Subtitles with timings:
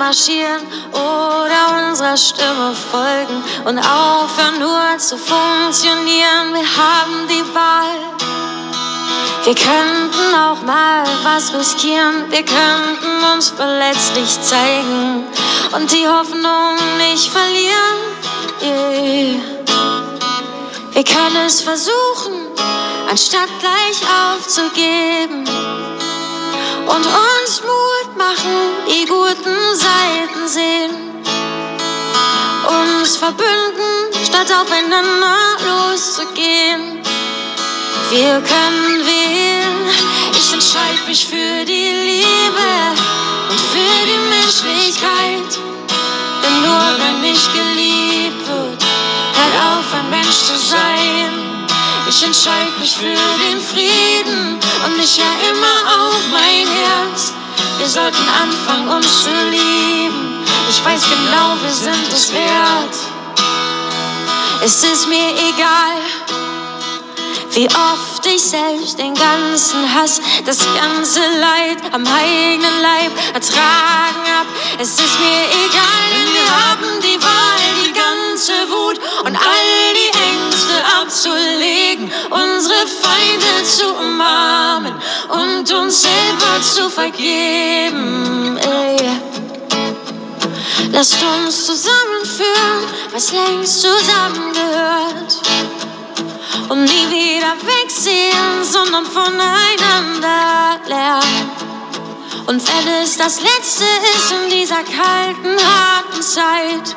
[0.00, 6.54] Mitmarschieren oder unserer Stimme folgen und aufhören nur zu funktionieren.
[6.54, 7.98] Wir haben die Wahl.
[9.44, 15.24] Wir könnten auch mal was riskieren, wir könnten uns verletzlich zeigen
[15.72, 17.98] und die Hoffnung nicht verlieren.
[18.62, 19.40] Yeah.
[20.92, 22.46] Wir können es versuchen,
[23.10, 24.00] anstatt gleich
[24.32, 25.46] aufzugeben
[26.86, 30.90] und uns Mut machen, die guten Seiten sehen.
[32.68, 33.92] Uns verbünden,
[34.24, 37.02] statt aufeinander loszugehen.
[38.10, 39.88] Wir können wählen,
[40.38, 42.70] ich entscheide mich für die Liebe
[43.50, 45.50] und für die Menschlichkeit.
[46.42, 48.82] Denn nur wenn ich geliebt wird,
[49.38, 51.66] hört auf ein Mensch zu sein.
[52.08, 53.14] Ich entscheide mich für
[53.46, 57.32] den Frieden und ich höre immer auf mein Herz.
[57.78, 60.44] Wir sollten anfangen, uns zu lieben.
[60.68, 62.94] Ich weiß genau, wir sind es wert.
[64.62, 65.96] Es ist mir egal
[67.52, 74.46] wie oft ich selbst den ganzen Hass, das ganze Leid am eigenen Leib ertragen hab.
[74.78, 80.19] Es ist mir egal, denn wir haben die Wahl, die ganze Wut und all die
[81.10, 84.94] Ängste abzulegen, unsere Feinde zu umarmen
[85.28, 88.56] und uns selber zu vergeben.
[88.58, 88.96] Ey.
[90.92, 95.40] Lasst uns zusammenführen, was längst zusammengehört
[96.68, 101.50] und nie wieder wegsehen, sondern voneinander lernen.
[102.46, 103.84] Und wenn es das Letzte
[104.14, 106.96] ist in dieser kalten, harten Zeit,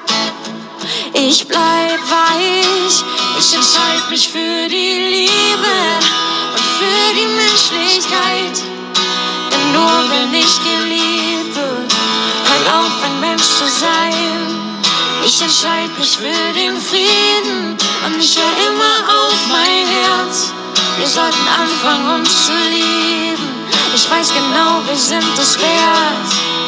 [1.14, 2.96] ich bleib weich,
[3.40, 5.76] ich entscheide mich für die Liebe
[6.54, 8.58] und für die Menschlichkeit.
[9.52, 11.94] Denn nur wenn ich geliebt wird,
[12.50, 14.74] hört auf ein Mensch zu sein.
[15.26, 20.52] Ich entscheide mich für den Frieden und ich höre immer auf mein Herz.
[20.98, 23.50] Wir sollten anfangen, uns zu lieben.
[23.96, 26.63] Ich weiß genau, wir sind es wert.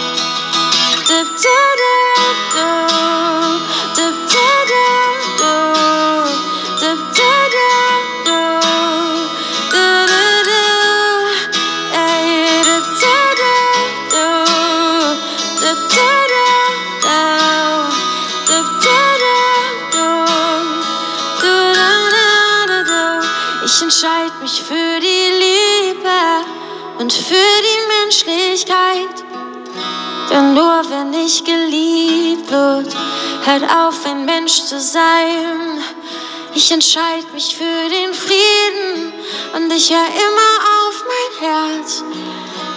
[36.66, 39.14] Ich entscheide mich für den Frieden
[39.56, 42.04] und ich höre immer auf mein Herz.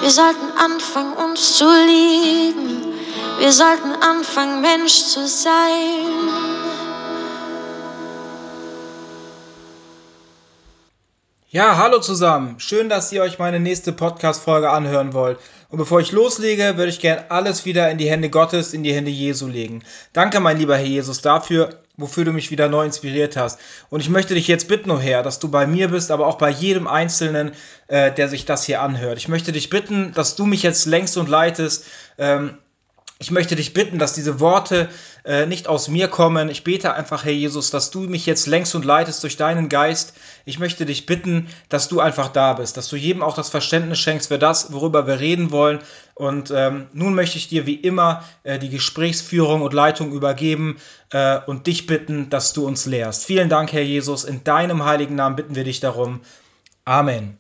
[0.03, 2.93] Wir sollten anfangen, uns zu lieben.
[3.39, 6.05] Wir sollten anfangen, Mensch zu sein.
[11.49, 12.61] Ja, hallo zusammen.
[12.61, 15.39] Schön, dass ihr euch meine nächste Podcast-Folge anhören wollt.
[15.71, 18.95] Und bevor ich loslege, würde ich gern alles wieder in die Hände Gottes, in die
[18.95, 19.83] Hände Jesu legen.
[20.15, 23.61] Danke, mein lieber Herr Jesus, dafür, wofür du mich wieder neu inspiriert hast.
[23.91, 26.39] Und ich möchte dich jetzt bitten, oh Herr, dass du bei mir bist, aber auch
[26.39, 27.53] bei jedem Einzelnen,
[27.89, 29.19] äh, der sich das hier anhört.
[29.19, 31.85] Ich möchte dich bitten, dass du mich jetzt längst und leitest.
[32.17, 32.57] Ähm,
[33.21, 34.89] ich möchte dich bitten, dass diese Worte
[35.25, 36.49] äh, nicht aus mir kommen.
[36.49, 40.15] Ich bete einfach, Herr Jesus, dass du mich jetzt längst und leitest durch deinen Geist.
[40.45, 43.99] Ich möchte dich bitten, dass du einfach da bist, dass du jedem auch das Verständnis
[43.99, 45.81] schenkst für das, worüber wir reden wollen.
[46.15, 50.77] Und ähm, nun möchte ich dir wie immer äh, die Gesprächsführung und Leitung übergeben
[51.11, 53.25] äh, und dich bitten, dass du uns lehrst.
[53.25, 54.23] Vielen Dank, Herr Jesus.
[54.23, 56.21] In deinem heiligen Namen bitten wir dich darum.
[56.85, 57.37] Amen.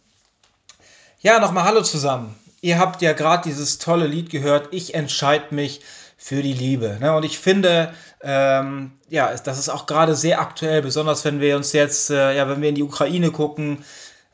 [1.20, 5.80] Ja, nochmal Hallo zusammen ihr habt ja gerade dieses tolle Lied gehört, ich entscheide mich
[6.16, 6.98] für die Liebe.
[7.00, 7.14] Ne?
[7.14, 11.72] Und ich finde, ähm, ja, das ist auch gerade sehr aktuell, besonders wenn wir uns
[11.72, 13.84] jetzt, äh, ja, wenn wir in die Ukraine gucken,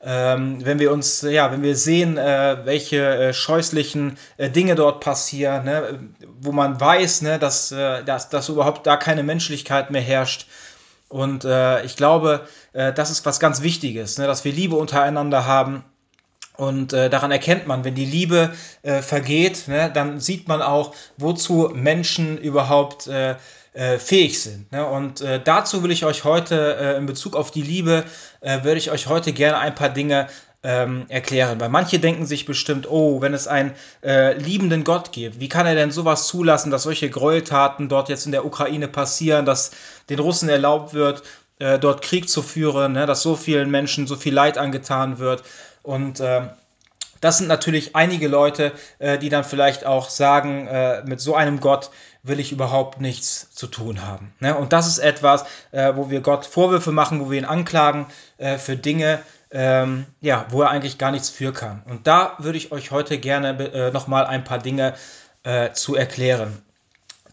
[0.02, 5.00] ähm, wenn wir uns, ja, wenn wir sehen, äh, welche äh, scheußlichen äh, Dinge dort
[5.00, 5.98] passieren, ne?
[6.40, 10.46] wo man weiß, ne, dass, äh, dass, dass überhaupt da keine Menschlichkeit mehr herrscht.
[11.08, 14.26] Und äh, ich glaube, das ist was ganz Wichtiges, ne?
[14.26, 15.84] dass wir Liebe untereinander haben
[16.56, 18.52] und äh, daran erkennt man, wenn die Liebe
[18.82, 23.34] äh, vergeht, ne, dann sieht man auch, wozu Menschen überhaupt äh,
[23.72, 24.70] äh, fähig sind.
[24.70, 24.86] Ne?
[24.86, 28.04] Und äh, dazu will ich euch heute äh, in Bezug auf die Liebe,
[28.40, 30.28] würde ich euch heute gerne ein paar Dinge
[30.64, 31.60] ähm, erklären.
[31.60, 33.72] Weil manche denken sich bestimmt, oh, wenn es einen
[34.02, 38.26] äh, liebenden Gott gibt, wie kann er denn sowas zulassen, dass solche Gräueltaten dort jetzt
[38.26, 39.70] in der Ukraine passieren, dass
[40.08, 41.22] den Russen erlaubt wird,
[41.58, 43.06] äh, dort Krieg zu führen, ne?
[43.06, 45.44] dass so vielen Menschen so viel Leid angetan wird.
[45.84, 46.48] Und äh,
[47.24, 51.58] Das sind natürlich einige Leute, äh, die dann vielleicht auch sagen, äh, mit so einem
[51.58, 51.90] Gott
[52.22, 54.34] will ich überhaupt nichts zu tun haben.
[54.40, 54.54] Ne?
[54.54, 58.58] Und das ist etwas, äh, wo wir Gott Vorwürfe machen, wo wir ihn anklagen äh,
[58.58, 59.20] für Dinge,
[59.50, 61.82] ähm, ja, wo er eigentlich gar nichts für kann.
[61.86, 64.92] Und da würde ich euch heute gerne äh, nochmal ein paar Dinge
[65.44, 66.60] äh, zu erklären.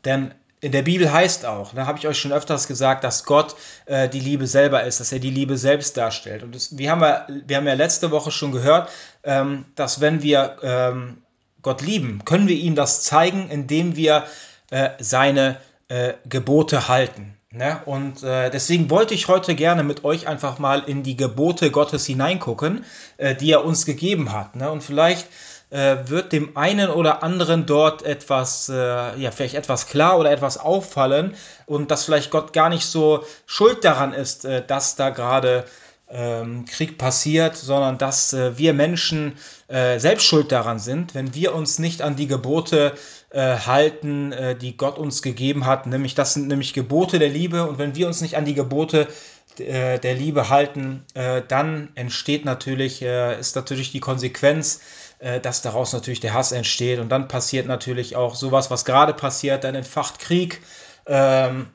[0.05, 3.55] Denn in der Bibel heißt auch, da habe ich euch schon öfters gesagt, dass Gott
[3.87, 6.43] äh, die Liebe selber ist, dass er die Liebe selbst darstellt.
[6.43, 8.89] Und das, wir, haben ja, wir haben ja letzte Woche schon gehört,
[9.23, 11.17] ähm, dass wenn wir ähm,
[11.63, 14.25] Gott lieben, können wir ihm das zeigen, indem wir
[14.69, 17.35] äh, seine äh, Gebote halten.
[17.51, 17.81] Ne?
[17.85, 22.05] Und äh, deswegen wollte ich heute gerne mit euch einfach mal in die Gebote Gottes
[22.05, 22.85] hineingucken,
[23.17, 24.55] äh, die er uns gegeben hat.
[24.55, 24.71] Ne?
[24.71, 25.27] Und vielleicht
[25.71, 31.35] wird dem einen oder anderen dort etwas, äh, ja, vielleicht etwas klar oder etwas auffallen
[31.65, 35.65] und dass vielleicht Gott gar nicht so schuld daran ist, äh, dass da gerade
[36.13, 39.37] ähm, Krieg passiert, sondern dass äh, wir Menschen
[39.67, 42.93] äh, selbst schuld daran sind, wenn wir uns nicht an die Gebote
[43.29, 45.87] äh, halten, äh, die Gott uns gegeben hat.
[45.87, 47.65] Nämlich, das sind nämlich Gebote der Liebe.
[47.65, 49.07] Und wenn wir uns nicht an die Gebote
[49.57, 54.81] äh, der Liebe halten, äh, dann entsteht natürlich, ist natürlich die Konsequenz,
[55.41, 56.99] dass daraus natürlich der Hass entsteht.
[56.99, 60.61] Und dann passiert natürlich auch sowas, was gerade passiert, dann entfacht Krieg,
[61.05, 61.67] ähm,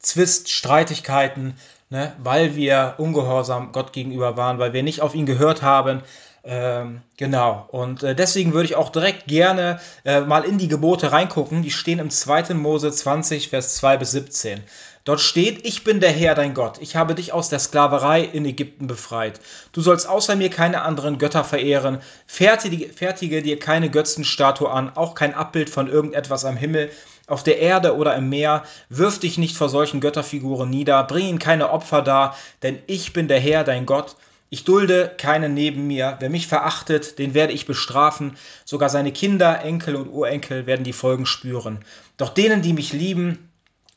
[0.00, 1.54] Zwist, Streitigkeiten
[1.90, 6.02] ne, weil wir ungehorsam Gott gegenüber waren, weil wir nicht auf ihn gehört haben.
[6.50, 11.12] Ähm, genau, und äh, deswegen würde ich auch direkt gerne äh, mal in die Gebote
[11.12, 11.62] reingucken.
[11.62, 12.54] Die stehen im 2.
[12.54, 14.62] Mose 20, Vers 2 bis 17.
[15.04, 18.46] Dort steht, ich bin der Herr dein Gott, ich habe dich aus der Sklaverei in
[18.46, 19.40] Ägypten befreit.
[19.72, 25.14] Du sollst außer mir keine anderen Götter verehren, fertige, fertige dir keine Götzenstatue an, auch
[25.14, 26.90] kein Abbild von irgendetwas am Himmel,
[27.26, 31.38] auf der Erde oder im Meer, wirf dich nicht vor solchen Götterfiguren nieder, bring ihnen
[31.38, 34.16] keine Opfer dar, denn ich bin der Herr dein Gott.
[34.50, 36.16] Ich dulde keinen neben mir.
[36.20, 38.36] Wer mich verachtet, den werde ich bestrafen.
[38.64, 41.80] Sogar seine Kinder, Enkel und Urenkel werden die Folgen spüren.
[42.16, 43.48] Doch denen, die mich lieben,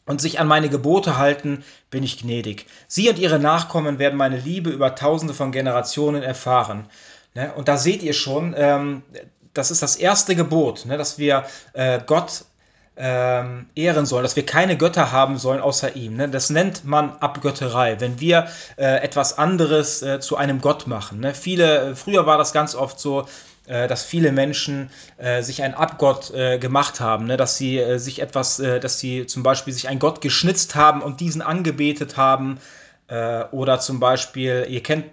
[0.05, 2.65] und sich an meine Gebote halten, bin ich gnädig.
[2.87, 6.87] Sie und ihre Nachkommen werden meine Liebe über tausende von Generationen erfahren.
[7.33, 7.53] Ne?
[7.53, 9.03] Und da seht ihr schon, ähm,
[9.53, 10.97] das ist das erste Gebot, ne?
[10.97, 12.45] dass wir äh, Gott
[13.03, 16.17] ähm, ehren sollen, dass wir keine Götter haben sollen außer ihm.
[16.17, 16.29] Ne?
[16.29, 21.19] Das nennt man Abgötterei, wenn wir äh, etwas anderes äh, zu einem Gott machen.
[21.19, 21.33] Ne?
[21.33, 23.25] Viele, früher war das ganz oft so,
[23.65, 27.37] äh, dass viele Menschen äh, sich einen Abgott äh, gemacht haben, ne?
[27.37, 31.01] dass sie äh, sich etwas, äh, dass sie zum Beispiel sich einen Gott geschnitzt haben
[31.01, 32.59] und diesen angebetet haben.
[33.07, 35.05] Äh, oder zum Beispiel, ihr kennt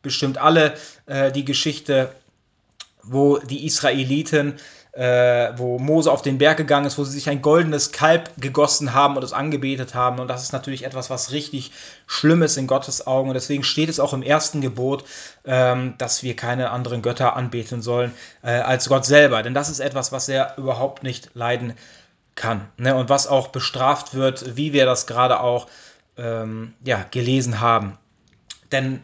[0.00, 0.74] bestimmt alle
[1.34, 2.10] die Geschichte,
[3.02, 4.56] wo die Israeliten
[4.94, 8.94] äh, wo Mose auf den Berg gegangen ist, wo sie sich ein goldenes Kalb gegossen
[8.94, 10.20] haben und es angebetet haben.
[10.20, 11.72] Und das ist natürlich etwas, was richtig
[12.06, 13.28] schlimm ist in Gottes Augen.
[13.28, 15.04] Und deswegen steht es auch im ersten Gebot,
[15.44, 18.12] ähm, dass wir keine anderen Götter anbeten sollen
[18.42, 19.42] äh, als Gott selber.
[19.42, 21.74] Denn das ist etwas, was er überhaupt nicht leiden
[22.36, 22.68] kann.
[22.76, 22.94] Ne?
[22.94, 25.66] Und was auch bestraft wird, wie wir das gerade auch
[26.16, 27.98] ähm, ja, gelesen haben.
[28.70, 29.02] Denn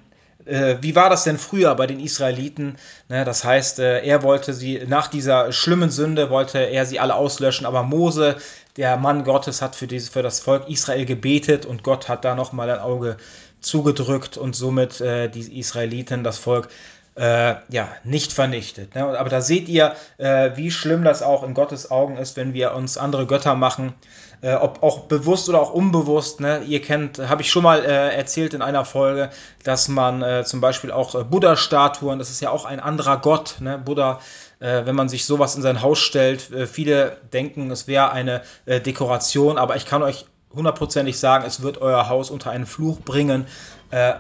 [0.51, 2.77] äh, wie war das denn früher bei den Israeliten?
[3.09, 7.15] Ne, das heißt, äh, er wollte sie, nach dieser schlimmen Sünde wollte er sie alle
[7.15, 8.37] auslöschen, aber Mose,
[8.77, 12.35] der Mann Gottes, hat für, dieses, für das Volk Israel gebetet und Gott hat da
[12.35, 13.17] nochmal ein Auge
[13.61, 16.69] zugedrückt und somit äh, die Israeliten, das Volk,
[17.17, 18.95] äh, ja, nicht vernichtet.
[18.95, 19.05] Ne?
[19.05, 22.75] Aber da seht ihr, äh, wie schlimm das auch in Gottes Augen ist, wenn wir
[22.75, 23.95] uns andere Götter machen,
[24.43, 26.41] äh, ob auch bewusst oder auch unbewusst.
[26.41, 26.63] Ne?
[26.67, 29.31] Ihr kennt, habe ich schon mal äh, erzählt in einer Folge,
[29.65, 33.57] dass man äh, zum Beispiel auch äh, Buddha-Statuen, das ist ja auch ein anderer Gott,
[33.61, 33.79] ne?
[33.79, 34.21] Buddha
[34.63, 36.51] wenn man sich sowas in sein Haus stellt.
[36.71, 42.11] viele denken, es wäre eine Dekoration, aber ich kann euch hundertprozentig sagen, es wird euer
[42.11, 43.47] Haus unter einen Fluch bringen,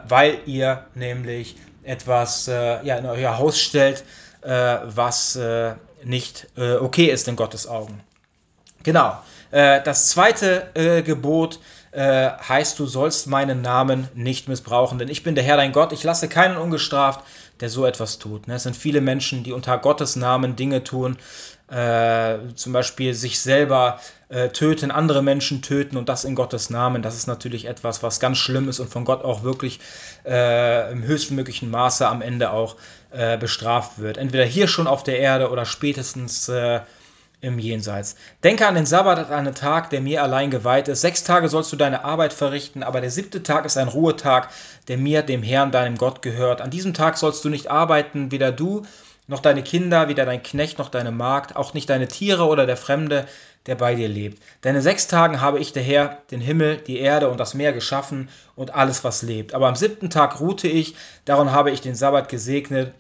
[0.08, 4.02] weil ihr nämlich etwas ja, in euer Haus stellt,
[4.40, 5.38] was
[6.04, 8.00] nicht okay ist in Gottes Augen.
[8.82, 9.18] Genau.
[9.50, 11.58] Äh, das zweite äh, Gebot
[11.92, 15.92] äh, heißt, du sollst meinen Namen nicht missbrauchen, denn ich bin der Herr dein Gott,
[15.92, 17.24] ich lasse keinen ungestraft,
[17.60, 18.46] der so etwas tut.
[18.46, 18.54] Ne?
[18.54, 21.18] Es sind viele Menschen, die unter Gottes Namen Dinge tun,
[21.68, 27.02] äh, zum Beispiel sich selber äh, töten, andere Menschen töten und das in Gottes Namen.
[27.02, 29.80] Das ist natürlich etwas, was ganz schlimm ist und von Gott auch wirklich
[30.22, 32.76] im höchstmöglichen Maße am Ende auch
[33.40, 34.18] bestraft wird.
[34.18, 36.50] Entweder hier schon auf der Erde oder spätestens
[37.40, 38.16] im Jenseits.
[38.44, 41.00] Denke an den Sabbat als einen Tag, der mir allein geweiht ist.
[41.00, 44.50] Sechs Tage sollst du deine Arbeit verrichten, aber der siebte Tag ist ein Ruhetag,
[44.88, 46.60] der mir, dem Herrn, deinem Gott gehört.
[46.60, 48.82] An diesem Tag sollst du nicht arbeiten, weder du,
[49.26, 52.76] noch deine Kinder, weder dein Knecht, noch deine Magd, auch nicht deine Tiere oder der
[52.76, 53.26] Fremde,
[53.66, 54.42] der bei dir lebt.
[54.64, 57.72] Denn in sechs Tagen habe ich der Herr den Himmel, die Erde und das Meer
[57.72, 59.54] geschaffen und alles, was lebt.
[59.54, 62.92] Aber am siebten Tag ruhte ich, darum habe ich den Sabbat gesegnet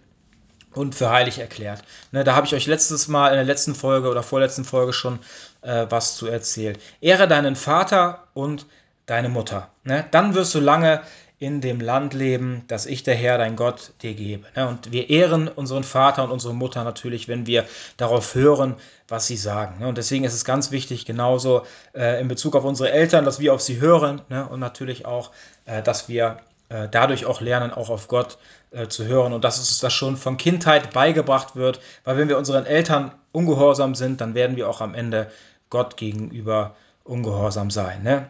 [0.74, 1.82] und für heilig erklärt.
[2.12, 5.18] Ne, da habe ich euch letztes Mal in der letzten Folge oder vorletzten Folge schon
[5.62, 6.80] äh, was zu erzählt.
[7.00, 8.66] Ehre deinen Vater und
[9.06, 9.70] deine Mutter.
[9.84, 10.04] Ne?
[10.10, 11.02] Dann wirst du lange
[11.40, 14.46] in dem Land leben, das ich, der Herr, dein Gott, dir gebe.
[14.54, 14.68] Ne?
[14.68, 17.64] Und wir ehren unseren Vater und unsere Mutter natürlich, wenn wir
[17.96, 18.76] darauf hören,
[19.08, 19.80] was sie sagen.
[19.80, 19.88] Ne?
[19.88, 21.62] Und deswegen ist es ganz wichtig, genauso
[21.94, 24.46] äh, in Bezug auf unsere Eltern, dass wir auf sie hören ne?
[24.46, 25.30] und natürlich auch,
[25.64, 28.36] äh, dass wir äh, dadurch auch lernen, auch auf Gott
[28.70, 32.38] äh, zu hören und dass uns das schon von Kindheit beigebracht wird, weil wenn wir
[32.38, 35.30] unseren Eltern ungehorsam sind, dann werden wir auch am Ende
[35.70, 36.74] Gott gegenüber
[37.04, 38.02] ungehorsam sein.
[38.02, 38.28] Ne?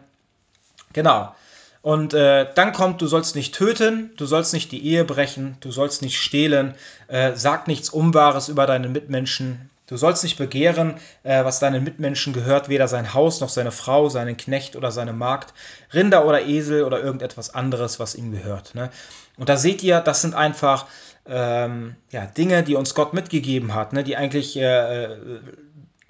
[0.93, 1.33] Genau.
[1.81, 5.71] Und äh, dann kommt, du sollst nicht töten, du sollst nicht die Ehe brechen, du
[5.71, 6.75] sollst nicht stehlen,
[7.07, 12.31] äh, sag nichts Unwahres über deinen Mitmenschen, du sollst nicht begehren, äh, was deinen Mitmenschen
[12.31, 15.53] gehört, weder sein Haus noch seine Frau, seinen Knecht oder seine Magd,
[15.93, 18.73] Rinder oder Esel oder irgendetwas anderes, was ihm gehört.
[18.73, 18.89] Ne?
[19.37, 20.85] Und da seht ihr, das sind einfach
[21.27, 24.03] ähm, ja, Dinge, die uns Gott mitgegeben hat, ne?
[24.05, 25.17] die eigentlich äh, äh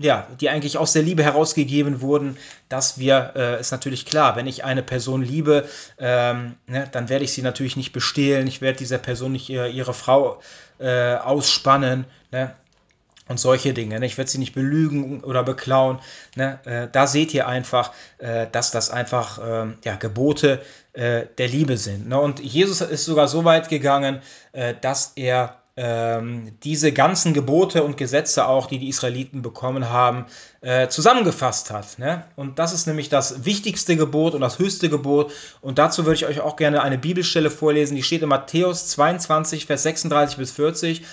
[0.04, 2.38] ja, die eigentlich aus der Liebe herausgegeben wurden,
[2.70, 5.68] dass wir, äh, ist natürlich klar, wenn ich eine Person liebe,
[6.00, 9.70] ähm, ne, dann werde ich sie natürlich nicht bestehlen, ich werde dieser Person nicht ihre,
[9.70, 10.42] ihre Frau
[10.80, 12.56] äh, ausspannen, ne,
[13.32, 14.00] und solche Dinge.
[14.00, 14.06] Ne?
[14.06, 16.00] Ich werde sie nicht belügen oder beklauen.
[16.36, 16.60] Ne?
[16.66, 20.62] Äh, da seht ihr einfach, äh, dass das einfach ähm, Gebote
[20.94, 22.10] äh, der Liebe sind.
[22.10, 22.20] Ne?
[22.20, 24.22] Und Jesus ist sogar so weit gegangen,
[24.82, 30.26] dass er ähm, diese ganzen Gebote und Gesetze auch, die die Israeliten bekommen haben,
[30.90, 31.98] zusammengefasst hat.
[32.36, 35.32] Und das ist nämlich das wichtigste Gebot und das höchste Gebot.
[35.62, 39.66] Und dazu würde ich euch auch gerne eine Bibelstelle vorlesen, die steht in Matthäus 22,
[39.66, 41.04] Vers 36 bis 40.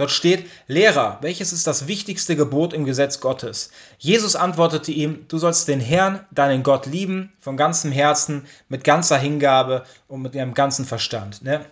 [0.00, 3.70] Dort steht, Lehrer, welches ist das wichtigste Gebot im Gesetz Gottes?
[3.98, 9.18] Jesus antwortete ihm, du sollst den Herrn, deinen Gott lieben, von ganzem Herzen, mit ganzer
[9.18, 11.42] Hingabe und mit deinem ganzen Verstand.
[11.42, 11.66] Ne?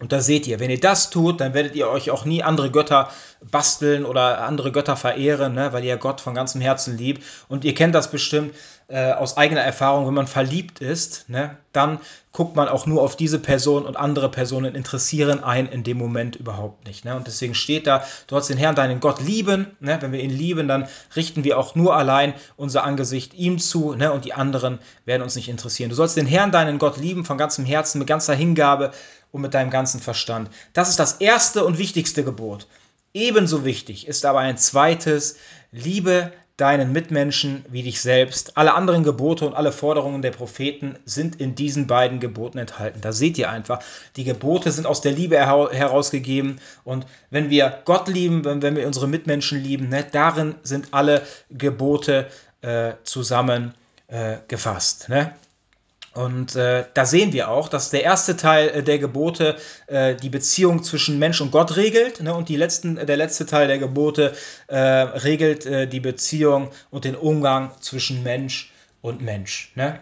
[0.00, 2.70] Und da seht ihr, wenn ihr das tut, dann werdet ihr euch auch nie andere
[2.70, 3.08] Götter
[3.50, 7.22] basteln oder andere Götter verehren, ne, weil ihr Gott von ganzem Herzen liebt.
[7.48, 8.54] Und ihr kennt das bestimmt
[8.88, 11.98] äh, aus eigener Erfahrung, wenn man verliebt ist, ne, dann
[12.32, 16.36] guckt man auch nur auf diese Person und andere Personen interessieren einen in dem Moment
[16.36, 17.04] überhaupt nicht.
[17.04, 17.14] Ne?
[17.14, 19.76] Und deswegen steht da, du sollst den Herrn, deinen Gott lieben.
[19.80, 19.98] Ne?
[20.00, 24.12] Wenn wir ihn lieben, dann richten wir auch nur allein unser Angesicht ihm zu ne?
[24.12, 25.90] und die anderen werden uns nicht interessieren.
[25.90, 28.92] Du sollst den Herrn, deinen Gott lieben von ganzem Herzen, mit ganzer Hingabe
[29.30, 30.50] und mit deinem ganzen Verstand.
[30.72, 32.66] Das ist das erste und wichtigste Gebot.
[33.14, 35.36] Ebenso wichtig ist aber ein zweites,
[35.70, 38.56] liebe deinen Mitmenschen wie dich selbst.
[38.56, 43.00] Alle anderen Gebote und alle Forderungen der Propheten sind in diesen beiden Geboten enthalten.
[43.00, 43.80] Da seht ihr einfach,
[44.16, 49.08] die Gebote sind aus der Liebe herausgegeben und wenn wir Gott lieben, wenn, wir unsere
[49.08, 52.28] Mitmenschen lieben, ne, darin sind alle Gebote
[52.60, 55.08] äh, zusammengefasst.
[55.08, 55.34] Äh, ne?
[56.14, 60.28] Und äh, da sehen wir auch, dass der erste Teil äh, der Gebote äh, die
[60.28, 64.34] Beziehung zwischen Mensch und Gott regelt ne, und die letzten, der letzte Teil der Gebote
[64.66, 69.72] äh, regelt äh, die Beziehung und den Umgang zwischen Mensch und Mensch.
[69.74, 70.00] Ne?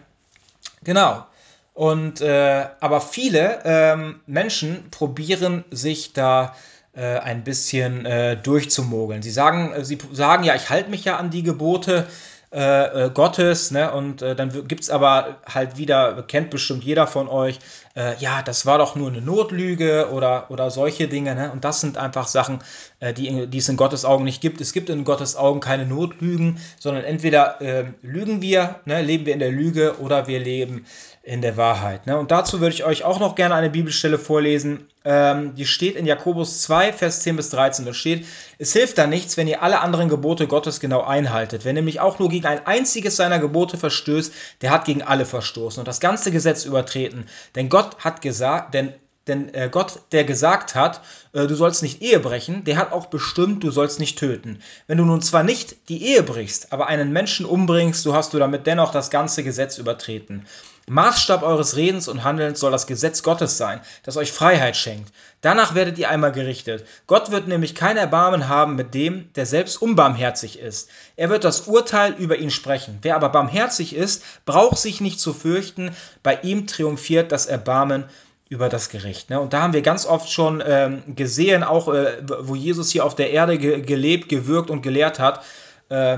[0.83, 1.25] Genau.
[1.73, 6.55] Und äh, aber viele ähm, Menschen probieren sich da
[6.93, 8.05] ein bisschen
[8.43, 9.21] durchzumogeln.
[9.21, 12.05] Sie sagen, sie sagen ja, ich halte mich ja an die Gebote,
[12.53, 13.91] äh, äh, Gottes, ne?
[13.93, 17.59] Und äh, dann gibt es aber halt wieder, kennt bestimmt jeder von euch,
[17.95, 21.51] äh, ja, das war doch nur eine Notlüge oder, oder solche Dinge, ne?
[21.51, 22.59] Und das sind einfach Sachen,
[22.99, 24.61] äh, die, die es in Gottes Augen nicht gibt.
[24.61, 29.01] Es gibt in Gottes Augen keine Notlügen, sondern entweder äh, lügen wir, ne?
[29.01, 30.85] leben wir in der Lüge oder wir leben
[31.23, 32.07] in der Wahrheit.
[32.07, 32.17] Ne?
[32.17, 34.87] Und dazu würde ich euch auch noch gerne eine Bibelstelle vorlesen.
[35.03, 37.85] Ähm, die steht in Jakobus 2, Vers 10 bis 13.
[37.85, 38.25] Da steht,
[38.57, 41.65] es hilft da nichts, wenn ihr alle anderen Gebote Gottes genau einhaltet.
[41.65, 45.79] Wer nämlich auch nur gegen ein einziges seiner Gebote verstößt, der hat gegen alle verstoßen
[45.79, 47.25] und das ganze Gesetz übertreten.
[47.55, 48.93] Denn Gott hat gesagt, denn
[49.27, 51.01] denn äh, Gott, der gesagt hat,
[51.33, 54.59] äh, du sollst nicht Ehe brechen, der hat auch bestimmt, du sollst nicht töten.
[54.87, 58.39] Wenn du nun zwar nicht die Ehe brichst, aber einen Menschen umbringst, so hast du
[58.39, 60.47] damit dennoch das ganze Gesetz übertreten.
[60.91, 65.13] Maßstab eures Redens und Handelns soll das Gesetz Gottes sein, das euch Freiheit schenkt.
[65.39, 66.85] Danach werdet ihr einmal gerichtet.
[67.07, 70.89] Gott wird nämlich kein Erbarmen haben mit dem, der selbst unbarmherzig ist.
[71.15, 72.99] Er wird das Urteil über ihn sprechen.
[73.03, 75.95] Wer aber barmherzig ist, braucht sich nicht zu fürchten.
[76.23, 78.03] Bei ihm triumphiert das Erbarmen
[78.49, 79.29] über das Gericht.
[79.29, 79.39] Ne?
[79.39, 83.15] Und da haben wir ganz oft schon ähm, gesehen, auch äh, wo Jesus hier auf
[83.15, 85.45] der Erde ge gelebt, gewirkt und gelehrt hat,
[85.87, 86.17] äh,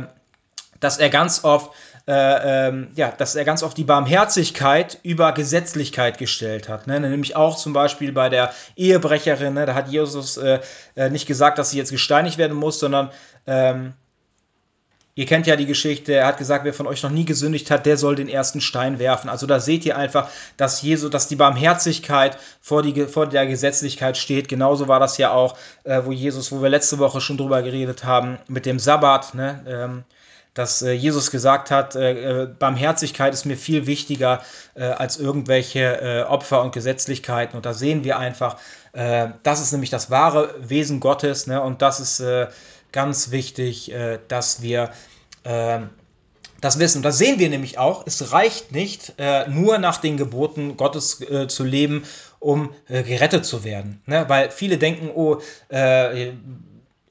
[0.79, 1.71] dass er ganz oft
[2.07, 6.87] äh, ähm, ja, dass er ganz oft die Barmherzigkeit über Gesetzlichkeit gestellt hat.
[6.87, 6.99] Ne?
[6.99, 9.65] Nämlich auch zum Beispiel bei der Ehebrecherin, ne?
[9.65, 10.59] da hat Jesus äh,
[10.95, 13.11] äh, nicht gesagt, dass sie jetzt gesteinigt werden muss, sondern
[13.47, 13.93] ähm,
[15.15, 17.85] Ihr kennt ja die Geschichte, er hat gesagt, wer von euch noch nie gesündigt hat,
[17.85, 19.29] der soll den ersten Stein werfen.
[19.29, 24.17] Also da seht ihr einfach, dass Jesus, dass die Barmherzigkeit vor, die, vor der Gesetzlichkeit
[24.17, 24.47] steht.
[24.47, 28.03] Genauso war das ja auch, äh, wo Jesus, wo wir letzte Woche schon drüber geredet
[28.05, 29.63] haben, mit dem Sabbat, ne?
[29.67, 30.03] Ähm,
[30.53, 34.41] dass äh, Jesus gesagt hat, äh, äh Barmherzigkeit ist mir viel wichtiger
[34.75, 37.55] äh, als irgendwelche äh, Opfer und Gesetzlichkeiten.
[37.55, 38.57] Und da sehen wir einfach,
[38.93, 41.47] äh, das ist nämlich das wahre Wesen Gottes.
[41.47, 41.61] Ne?
[41.61, 42.23] Und das ist
[42.91, 43.91] ganz wichtig,
[44.27, 44.91] dass wir
[45.43, 45.79] äh,
[46.61, 46.99] das wissen.
[46.99, 48.05] Und das sehen wir nämlich auch.
[48.05, 49.15] Es reicht nicht,
[49.49, 52.03] nur nach den Geboten Gottes zu leben,
[52.39, 54.01] um gerettet zu werden.
[54.05, 54.25] Ne?
[54.29, 55.41] Weil viele denken, oh,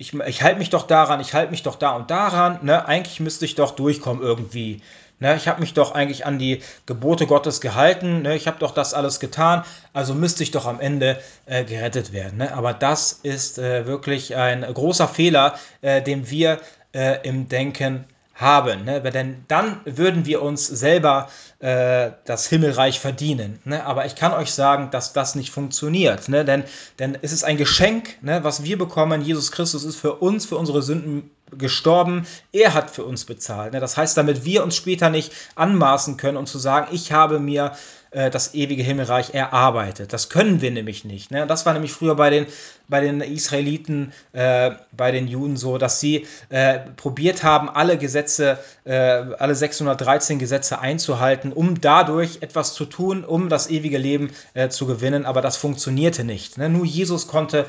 [0.02, 2.58] ich, ich halte mich doch daran, ich halte mich doch da und daran.
[2.62, 2.86] Ne?
[2.86, 4.82] Eigentlich müsste ich doch durchkommen irgendwie.
[5.20, 8.22] Ne, ich habe mich doch eigentlich an die Gebote Gottes gehalten.
[8.22, 9.62] Ne, ich habe doch das alles getan.
[9.92, 12.38] Also müsste ich doch am Ende äh, gerettet werden.
[12.38, 12.52] Ne?
[12.52, 16.58] Aber das ist äh, wirklich ein großer Fehler, äh, den wir
[16.92, 18.04] äh, im Denken
[18.42, 18.84] haben.
[18.84, 19.00] Ne?
[19.00, 21.28] Denn dann würden wir uns selber
[21.60, 23.60] äh, das Himmelreich verdienen.
[23.64, 23.86] Ne?
[23.86, 26.28] Aber ich kann euch sagen, dass das nicht funktioniert.
[26.28, 26.44] Ne?
[26.44, 26.64] Denn,
[26.98, 29.22] denn es ist ein Geschenk, ne, was wir bekommen.
[29.22, 32.26] Jesus Christus ist für uns, für unsere Sünden gestorben.
[32.52, 33.72] Er hat für uns bezahlt.
[33.72, 33.80] Ne?
[33.80, 37.72] Das heißt, damit wir uns später nicht anmaßen können und zu sagen, ich habe mir
[38.12, 40.12] äh, das ewige Himmelreich erarbeitet.
[40.12, 41.30] Das können wir nämlich nicht.
[41.30, 41.46] Ne?
[41.46, 42.46] Das war nämlich früher bei den,
[42.88, 48.58] bei den Israeliten, äh, bei den Juden so, dass sie äh, probiert haben, alle Gesetze,
[48.84, 54.68] äh, alle 613 Gesetze einzuhalten, um dadurch etwas zu tun, um das ewige Leben äh,
[54.68, 55.24] zu gewinnen.
[55.24, 56.58] Aber das funktionierte nicht.
[56.58, 56.68] Ne?
[56.68, 57.66] Nur Jesus konnte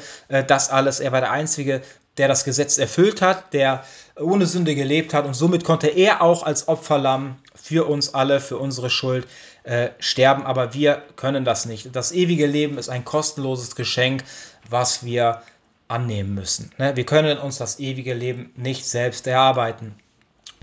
[0.47, 0.99] das alles.
[0.99, 1.81] Er war der Einzige,
[2.17, 3.83] der das Gesetz erfüllt hat, der
[4.19, 8.57] ohne Sünde gelebt hat und somit konnte er auch als Opferlamm für uns alle, für
[8.57, 9.25] unsere Schuld
[9.63, 11.95] äh, sterben, aber wir können das nicht.
[11.95, 14.25] Das ewige Leben ist ein kostenloses Geschenk,
[14.69, 15.41] was wir
[15.87, 16.73] annehmen müssen.
[16.77, 16.97] Ne?
[16.97, 19.95] Wir können uns das ewige Leben nicht selbst erarbeiten.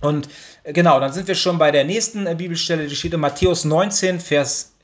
[0.02, 0.28] Und
[0.62, 3.64] äh, genau, dann sind wir schon bei der nächsten äh, Bibelstelle, die steht in Matthäus
[3.64, 4.74] 19, Vers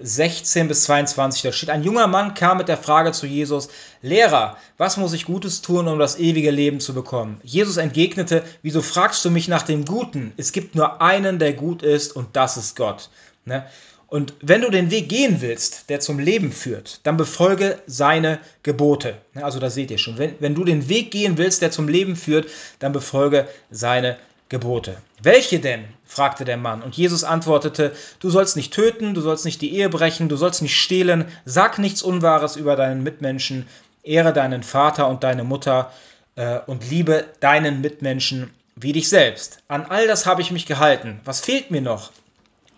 [0.00, 3.68] 16 bis 22, da steht, ein junger Mann kam mit der Frage zu Jesus,
[4.02, 7.40] Lehrer, was muss ich Gutes tun, um das ewige Leben zu bekommen?
[7.44, 10.32] Jesus entgegnete, wieso fragst du mich nach dem Guten?
[10.36, 13.08] Es gibt nur einen, der gut ist, und das ist Gott.
[13.44, 13.64] Ne?
[14.08, 19.16] Und wenn du den Weg gehen willst, der zum Leben führt, dann befolge seine Gebote.
[19.32, 19.44] Ne?
[19.44, 22.16] Also da seht ihr schon, wenn, wenn du den Weg gehen willst, der zum Leben
[22.16, 24.16] führt, dann befolge seine
[24.48, 24.96] Gebote.
[25.24, 25.84] Welche denn?
[26.04, 26.82] fragte der Mann.
[26.82, 30.62] Und Jesus antwortete, du sollst nicht töten, du sollst nicht die Ehe brechen, du sollst
[30.62, 33.66] nicht stehlen, sag nichts Unwahres über deinen Mitmenschen,
[34.02, 35.90] ehre deinen Vater und deine Mutter
[36.36, 39.58] äh, und liebe deinen Mitmenschen wie dich selbst.
[39.66, 41.20] An all das habe ich mich gehalten.
[41.24, 42.12] Was fehlt mir noch?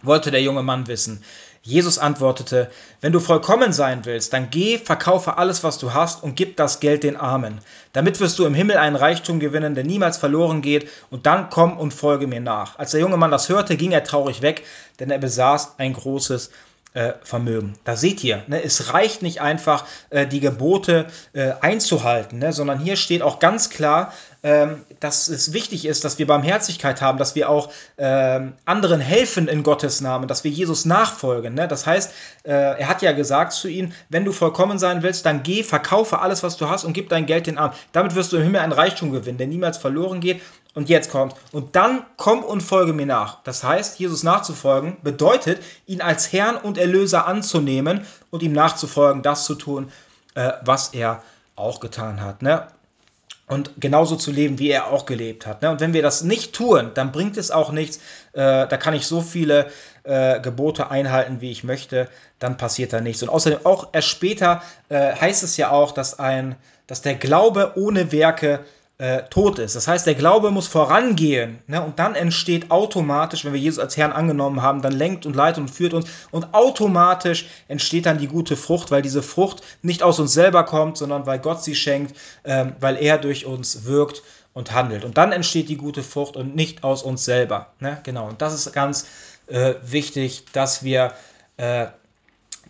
[0.03, 1.25] wollte der junge Mann wissen.
[1.67, 6.37] Jesus antwortete, wenn du vollkommen sein willst, dann geh, verkaufe alles, was du hast und
[6.37, 7.59] gib das Geld den Armen.
[7.93, 11.77] Damit wirst du im Himmel einen Reichtum gewinnen, der niemals verloren geht, und dann komm
[11.77, 12.79] und folge mir nach.
[12.79, 14.63] Als der junge Mann das hörte, ging er traurig weg,
[15.01, 16.53] denn er besaß ein großes
[17.23, 17.75] Vermögen.
[17.85, 22.79] Da seht ihr, ne, es reicht nicht einfach, äh, die Gebote äh, einzuhalten, ne, sondern
[22.79, 24.13] hier steht auch ganz klar,
[24.47, 29.49] ähm, dass es wichtig ist, dass wir Barmherzigkeit haben, dass wir auch ähm, anderen helfen
[29.49, 31.55] in Gottes Namen, dass wir Jesus nachfolgen.
[31.55, 31.67] Ne?
[31.67, 32.13] Das heißt,
[32.45, 36.21] äh, er hat ja gesagt zu ihnen, wenn du vollkommen sein willst, dann geh, verkaufe
[36.21, 37.75] alles, was du hast und gib dein Geld den Armen.
[37.91, 40.41] Damit wirst du im Himmel einen Reichtum gewinnen, der niemals verloren geht
[40.77, 41.35] und jetzt kommt.
[41.53, 43.43] Und dann komm und folge mir nach.
[43.45, 49.47] Das heißt, Jesus nachzufolgen bedeutet, ihn als Herrn und Erlöser anzunehmen und ihm nachzufolgen, das
[49.47, 49.91] zu tun,
[50.35, 51.23] äh, was er
[51.57, 52.43] auch getan hat.
[52.43, 52.69] Ne?
[53.49, 55.63] Und genauso zu leben, wie er auch gelebt hat.
[55.63, 55.71] Ne?
[55.71, 57.97] Und wenn wir das nicht tun, dann bringt es auch nichts.
[58.35, 59.71] Äh, da kann ich so viele
[60.03, 62.07] äh, Gebote einhalten, wie ich möchte,
[62.39, 63.23] dann passiert da nichts.
[63.23, 64.61] Und außerdem auch erst später
[64.91, 66.55] äh, heißt es ja auch, dass, ein,
[66.87, 68.61] dass der Glaube ohne Werke
[68.99, 69.77] äh, tot ist.
[69.77, 71.83] Das heißt, der Glaube muss vorangehen ne?
[71.83, 75.59] und dann entsteht automatisch, wenn wir Jesus als Herrn angenommen haben, dann lenkt und leitet
[75.59, 80.19] und führt uns und automatisch entsteht dann die gute Frucht, weil diese Frucht nicht aus
[80.19, 84.23] uns selber kommt, sondern weil Gott sie schenkt, ähm, weil er durch uns wirkt
[84.55, 85.05] und handelt.
[85.05, 87.75] Und dann entsteht die gute Frucht und nicht aus uns selber.
[87.81, 88.01] Ne?
[88.05, 89.07] Genau, und das ist ganz
[89.47, 91.13] äh, wichtig, dass wir
[91.59, 91.89] äh,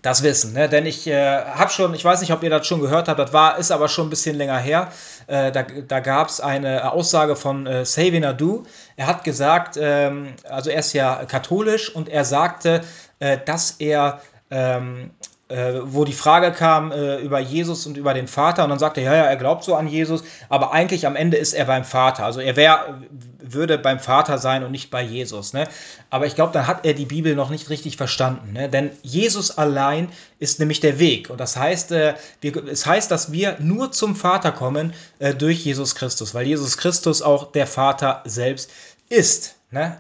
[0.06, 0.52] das wissen.
[0.52, 0.68] Ne?
[0.68, 3.32] Denn ich äh, habe schon, ich weiß nicht, ob ihr das schon gehört habt, das
[3.32, 4.92] war, ist aber schon ein bisschen länger her.
[5.26, 8.64] Äh, da da gab es eine Aussage von äh, Savin Adu.
[8.96, 12.82] Er hat gesagt, ähm, also er ist ja katholisch und er sagte,
[13.18, 15.10] äh, dass er ähm,
[15.48, 19.00] äh, wo die Frage kam äh, über Jesus und über den Vater und dann sagte
[19.00, 21.84] er, ja, ja, er glaubt so an Jesus, aber eigentlich am Ende ist er beim
[21.84, 22.24] Vater.
[22.24, 23.00] Also er wäre
[23.52, 25.52] würde beim Vater sein und nicht bei Jesus.
[25.52, 25.68] Ne?
[26.10, 28.52] Aber ich glaube, dann hat er die Bibel noch nicht richtig verstanden.
[28.52, 28.68] Ne?
[28.68, 31.30] Denn Jesus allein ist nämlich der Weg.
[31.30, 35.64] Und das heißt, äh, wir, es heißt, dass wir nur zum Vater kommen äh, durch
[35.64, 38.70] Jesus Christus, weil Jesus Christus auch der Vater selbst
[39.08, 39.54] ist.
[39.70, 39.96] Ne?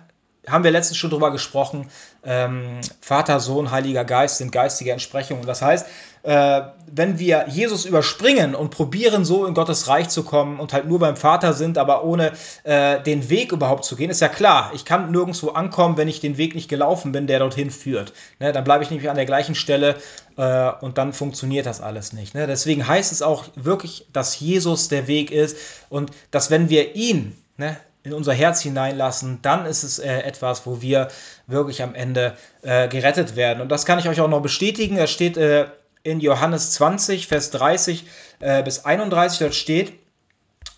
[0.48, 1.88] haben wir letztens schon drüber gesprochen.
[2.26, 5.46] Ähm, Vater, Sohn, Heiliger Geist sind geistige Entsprechungen.
[5.46, 5.86] Das heißt,
[6.26, 10.88] äh, wenn wir Jesus überspringen und probieren, so in Gottes Reich zu kommen und halt
[10.88, 12.32] nur beim Vater sind, aber ohne
[12.64, 16.18] äh, den Weg überhaupt zu gehen, ist ja klar, ich kann nirgendwo ankommen, wenn ich
[16.18, 18.12] den Weg nicht gelaufen bin, der dorthin führt.
[18.40, 19.94] Ne, dann bleibe ich nämlich an der gleichen Stelle
[20.36, 22.34] äh, und dann funktioniert das alles nicht.
[22.34, 22.48] Ne?
[22.48, 25.56] Deswegen heißt es auch wirklich, dass Jesus der Weg ist
[25.90, 27.76] und dass wenn wir ihn ne,
[28.06, 31.08] in unser Herz hineinlassen, dann ist es äh, etwas, wo wir
[31.48, 33.60] wirklich am Ende äh, gerettet werden.
[33.60, 34.96] Und das kann ich euch auch noch bestätigen.
[34.96, 35.66] Es steht äh,
[36.04, 38.04] in Johannes 20, Vers 30
[38.38, 39.92] äh, bis 31, dort steht,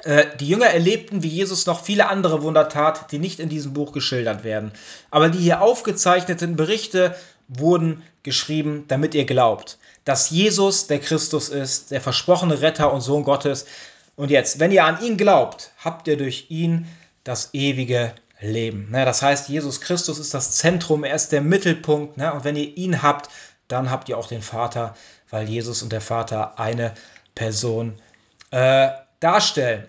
[0.04, 3.74] äh, die Jünger erlebten, wie Jesus noch viele andere Wunder tat, die nicht in diesem
[3.74, 4.72] Buch geschildert werden.
[5.10, 7.14] Aber die hier aufgezeichneten Berichte
[7.46, 13.24] wurden geschrieben, damit ihr glaubt, dass Jesus der Christus ist, der versprochene Retter und Sohn
[13.24, 13.66] Gottes.
[14.16, 16.86] Und jetzt, wenn ihr an ihn glaubt, habt ihr durch ihn
[17.24, 18.90] das ewige Leben.
[18.90, 22.16] Ne, das heißt, Jesus Christus ist das Zentrum, er ist der Mittelpunkt.
[22.16, 23.30] Ne, und wenn ihr ihn habt,
[23.66, 24.94] dann habt ihr auch den Vater,
[25.30, 26.94] weil Jesus und der Vater eine
[27.34, 28.00] Person
[28.50, 29.88] äh, darstellen.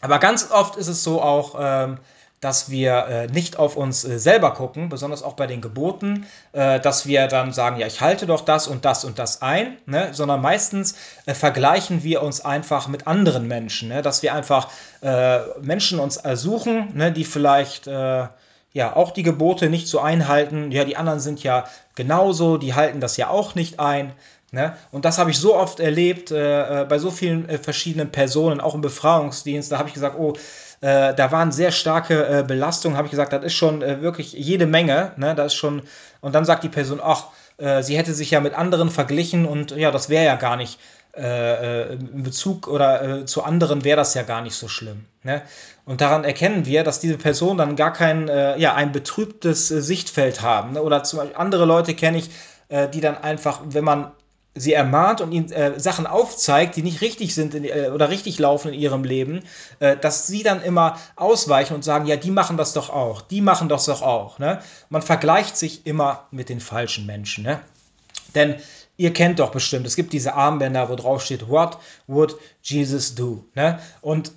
[0.00, 1.98] Aber ganz oft ist es so auch, ähm,
[2.44, 6.78] dass wir äh, nicht auf uns äh, selber gucken, besonders auch bei den Geboten, äh,
[6.78, 10.10] dass wir dann sagen, ja, ich halte doch das und das und das ein, ne?
[10.12, 14.02] sondern meistens äh, vergleichen wir uns einfach mit anderen Menschen, ne?
[14.02, 14.68] dass wir einfach
[15.00, 17.12] äh, Menschen uns suchen, ne?
[17.12, 18.26] die vielleicht äh,
[18.74, 20.70] ja auch die Gebote nicht so einhalten.
[20.70, 24.12] Ja, die anderen sind ja genauso, die halten das ja auch nicht ein.
[24.54, 24.76] Ne?
[24.92, 28.74] Und das habe ich so oft erlebt äh, bei so vielen äh, verschiedenen Personen, auch
[28.74, 29.72] im Befragungsdienst.
[29.72, 30.34] Da habe ich gesagt, oh,
[30.80, 34.32] äh, da waren sehr starke äh, Belastungen, habe ich gesagt, das ist schon äh, wirklich
[34.32, 35.12] jede Menge.
[35.16, 35.34] Ne?
[35.34, 35.82] Das ist schon,
[36.20, 37.26] und dann sagt die Person, ach,
[37.58, 40.78] äh, sie hätte sich ja mit anderen verglichen und ja, das wäre ja gar nicht
[41.16, 45.04] äh, äh, in Bezug oder zu anderen wäre das ja gar nicht so schlimm.
[45.22, 45.42] Ne?
[45.84, 50.72] Und daran erkennen wir, dass diese Personen dann gar kein, ja, ein betrübtes Sichtfeld haben.
[50.72, 50.82] Ne?
[50.82, 52.30] Oder zum Beispiel andere Leute kenne ich,
[52.94, 54.10] die dann einfach, wenn man
[54.54, 58.38] sie ermahnt und ihnen äh, Sachen aufzeigt, die nicht richtig sind in, äh, oder richtig
[58.38, 59.40] laufen in ihrem Leben,
[59.80, 63.40] äh, dass sie dann immer ausweichen und sagen, ja, die machen das doch auch, die
[63.40, 64.38] machen das doch auch.
[64.38, 64.60] Ne?
[64.88, 67.44] Man vergleicht sich immer mit den falschen Menschen.
[67.44, 67.60] Ne?
[68.34, 68.56] Denn
[68.96, 73.44] ihr kennt doch bestimmt, es gibt diese Armbänder, wo drauf steht, What would Jesus do?
[73.54, 73.80] Ne?
[74.00, 74.32] Und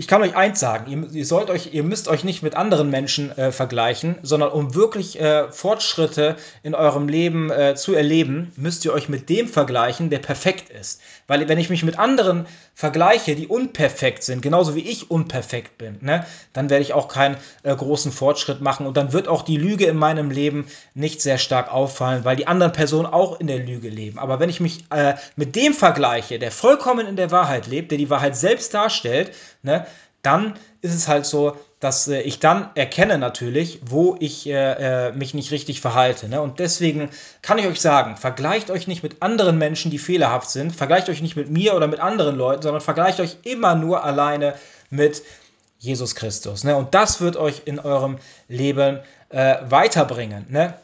[0.00, 2.88] ich kann euch eins sagen, ihr, ihr, sollt euch, ihr müsst euch nicht mit anderen
[2.88, 8.82] Menschen äh, vergleichen, sondern um wirklich äh, Fortschritte in eurem Leben äh, zu erleben, müsst
[8.86, 11.02] ihr euch mit dem vergleichen, der perfekt ist.
[11.26, 15.98] Weil wenn ich mich mit anderen vergleiche, die unperfekt sind, genauso wie ich unperfekt bin,
[16.00, 19.58] ne, dann werde ich auch keinen äh, großen Fortschritt machen und dann wird auch die
[19.58, 23.58] Lüge in meinem Leben nicht sehr stark auffallen, weil die anderen Personen auch in der
[23.58, 24.18] Lüge leben.
[24.18, 27.98] Aber wenn ich mich äh, mit dem vergleiche, der vollkommen in der Wahrheit lebt, der
[27.98, 29.86] die Wahrheit selbst darstellt, ne,
[30.22, 35.12] dann ist es halt so, dass äh, ich dann erkenne natürlich, wo ich äh, äh,
[35.12, 36.28] mich nicht richtig verhalte.
[36.28, 36.40] Ne?
[36.40, 37.08] Und deswegen
[37.42, 41.22] kann ich euch sagen, vergleicht euch nicht mit anderen Menschen, die fehlerhaft sind, vergleicht euch
[41.22, 44.54] nicht mit mir oder mit anderen Leuten, sondern vergleicht euch immer nur alleine
[44.90, 45.22] mit
[45.78, 46.64] Jesus Christus.
[46.64, 46.76] Ne?
[46.76, 48.18] Und das wird euch in eurem
[48.48, 50.46] Leben äh, weiterbringen.
[50.50, 50.74] Ne?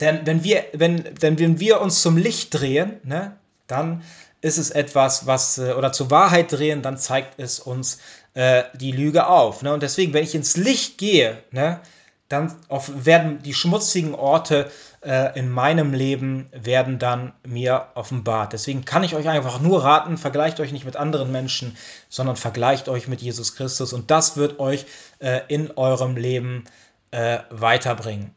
[0.00, 4.02] Denn wenn wir, wenn, wenn wir uns zum Licht drehen, ne, dann
[4.44, 7.98] ist es etwas, was, äh, oder zur Wahrheit drehen, dann zeigt es uns
[8.34, 9.62] äh, die Lüge auf.
[9.62, 9.72] Ne?
[9.72, 11.80] Und deswegen, wenn ich ins Licht gehe, ne,
[12.28, 18.52] dann auf, werden die schmutzigen Orte äh, in meinem Leben werden dann mir offenbart.
[18.52, 21.74] Deswegen kann ich euch einfach nur raten, vergleicht euch nicht mit anderen Menschen,
[22.10, 24.84] sondern vergleicht euch mit Jesus Christus und das wird euch
[25.20, 26.64] äh, in eurem Leben
[27.12, 28.34] äh, weiterbringen.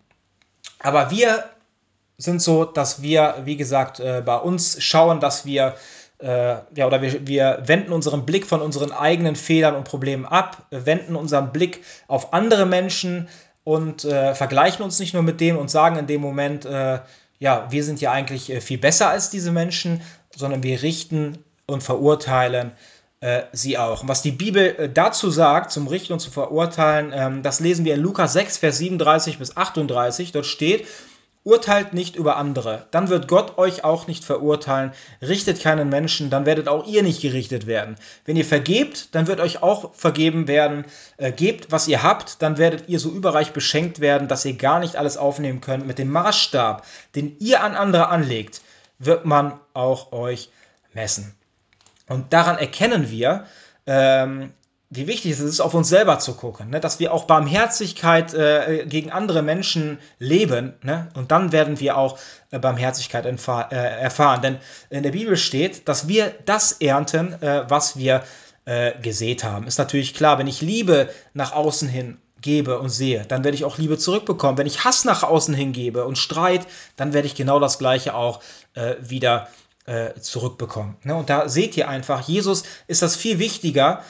[0.80, 1.43] Aber wir
[2.17, 5.76] sind so, dass wir, wie gesagt, äh, bei uns schauen, dass wir
[6.20, 10.66] äh, ja, oder wir, wir wenden unseren Blick von unseren eigenen Fehlern und Problemen ab,
[10.72, 13.28] wenden unseren Blick auf andere Menschen
[13.64, 17.00] und äh, vergleichen uns nicht nur mit denen und sagen in dem Moment, äh,
[17.40, 20.02] ja, wir sind ja eigentlich äh, viel besser als diese Menschen,
[20.36, 22.72] sondern wir richten und verurteilen
[23.20, 24.04] äh, sie auch.
[24.04, 27.86] Und was die Bibel äh, dazu sagt, zum Richten und zu verurteilen, ähm, das lesen
[27.86, 30.32] wir in Lukas 6, Vers 37 bis 38.
[30.32, 30.88] Dort steht,
[31.48, 34.92] Urteilt nicht über andere, dann wird Gott euch auch nicht verurteilen.
[35.22, 37.96] Richtet keinen Menschen, dann werdet auch ihr nicht gerichtet werden.
[38.26, 40.84] Wenn ihr vergebt, dann wird euch auch vergeben werden.
[41.16, 44.82] Äh, gebt, was ihr habt, dann werdet ihr so überreich beschenkt werden, dass ihr gar
[44.82, 45.88] nicht alles aufnehmen könnt.
[45.88, 48.60] Mit dem Maßstab, den ihr an andere anlegt,
[49.00, 50.50] wird man auch euch
[50.94, 51.34] messen.
[52.10, 53.46] Und daran erkennen wir,
[53.86, 54.52] ähm,
[54.89, 56.80] wie wichtig es ist, auf uns selber zu gucken, ne?
[56.80, 60.76] dass wir auch Barmherzigkeit äh, gegen andere Menschen leben.
[60.82, 61.10] Ne?
[61.13, 62.17] Und dann werden wir auch
[62.52, 64.41] äh, Barmherzigkeit äh, erfahren.
[64.41, 64.58] Denn
[64.89, 68.23] in der Bibel steht, dass wir das ernten, äh, was wir
[68.63, 69.67] äh, gesät haben.
[69.67, 73.65] Ist natürlich klar, wenn ich Liebe nach außen hin gebe und sehe, dann werde ich
[73.65, 74.58] auch Liebe zurückbekommen.
[74.58, 78.13] Wenn ich Hass nach außen hin gebe und Streit, dann werde ich genau das Gleiche
[78.13, 78.41] auch
[78.73, 79.50] äh, wieder
[80.19, 80.97] zurückbekommen.
[81.04, 81.15] Ne?
[81.15, 84.04] Und da seht ihr einfach, Jesus ist das viel wichtiger,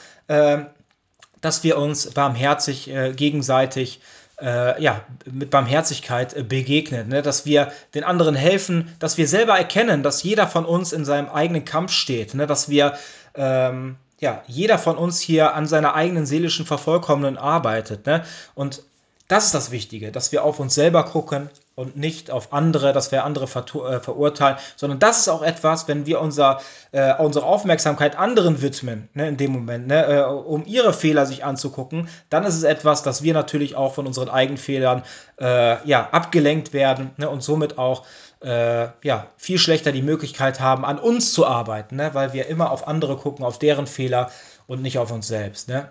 [1.40, 4.00] dass wir uns barmherzig äh, gegenseitig
[4.40, 7.22] äh, ja, mit Barmherzigkeit äh, begegnen, ne?
[7.22, 11.28] dass wir den anderen helfen, dass wir selber erkennen, dass jeder von uns in seinem
[11.28, 12.46] eigenen Kampf steht, ne?
[12.46, 12.94] dass wir
[13.34, 18.06] ähm, ja, jeder von uns hier an seiner eigenen seelischen Vervollkommnung arbeitet.
[18.06, 18.24] Ne?
[18.54, 18.82] Und
[19.28, 23.12] das ist das Wichtige, dass wir auf uns selber gucken und nicht auf andere, dass
[23.12, 26.60] wir andere äh, verurteilen, sondern das ist auch etwas, wenn wir unser,
[26.92, 31.44] äh, unsere Aufmerksamkeit anderen widmen, ne, in dem Moment, ne, äh, um ihre Fehler sich
[31.44, 35.04] anzugucken, dann ist es etwas, dass wir natürlich auch von unseren eigenen Fehlern
[35.38, 38.04] äh, ja, abgelenkt werden ne, und somit auch
[38.40, 42.70] äh, ja, viel schlechter die Möglichkeit haben, an uns zu arbeiten, ne, weil wir immer
[42.70, 44.30] auf andere gucken, auf deren Fehler
[44.66, 45.68] und nicht auf uns selbst.
[45.68, 45.88] Ne?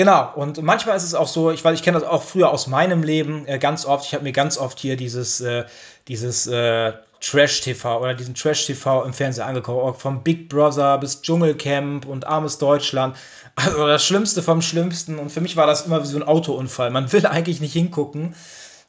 [0.00, 2.66] Genau, und manchmal ist es auch so, ich weiß, ich kenne das auch früher aus
[2.66, 4.06] meinem Leben äh, ganz oft.
[4.06, 5.66] Ich habe mir ganz oft hier dieses, äh,
[6.08, 12.26] dieses äh, Trash-TV oder diesen Trash-TV im Fernsehen angeguckt, vom Big Brother bis Dschungelcamp und
[12.26, 13.14] Armes Deutschland.
[13.56, 15.18] Also das Schlimmste vom Schlimmsten.
[15.18, 16.88] Und für mich war das immer wie so ein Autounfall.
[16.88, 18.34] Man will eigentlich nicht hingucken,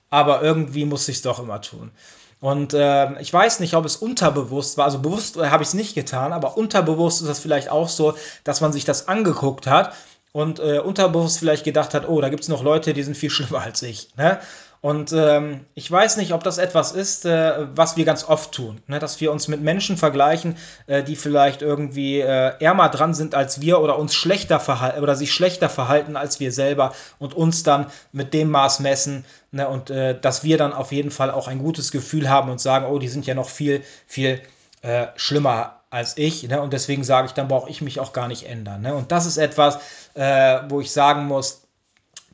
[0.10, 1.92] aber irgendwie muss ich es doch immer tun.
[2.40, 5.94] Und äh, ich weiß nicht, ob es unterbewusst war, also bewusst habe ich es nicht
[5.94, 9.94] getan, aber unterbewusst ist das vielleicht auch so, dass man sich das angeguckt hat
[10.32, 13.30] und äh, unterbewusst vielleicht gedacht hat, oh, da gibt es noch Leute, die sind viel
[13.32, 14.10] schlimmer als ich.
[14.16, 14.40] Ne?
[14.82, 18.82] Und ähm, ich weiß nicht, ob das etwas ist, äh, was wir ganz oft tun,
[18.88, 18.98] ne?
[18.98, 23.62] dass wir uns mit Menschen vergleichen, äh, die vielleicht irgendwie äh, ärmer dran sind als
[23.62, 27.92] wir oder uns schlechter verhalten oder sich schlechter verhalten als wir selber und uns dann
[28.12, 29.70] mit dem Maß messen ne?
[29.70, 32.88] und äh, dass wir dann auf jeden Fall auch ein gutes Gefühl haben und sagen,
[32.88, 34.42] oh, die sind ja noch viel, viel
[34.82, 36.42] äh, schlimmer als ich.
[36.44, 36.60] Ne?
[36.60, 38.82] Und deswegen sage ich, dann brauche ich mich auch gar nicht ändern.
[38.82, 38.96] Ne?
[38.96, 39.78] Und das ist etwas,
[40.16, 41.62] äh, wo ich sagen muss,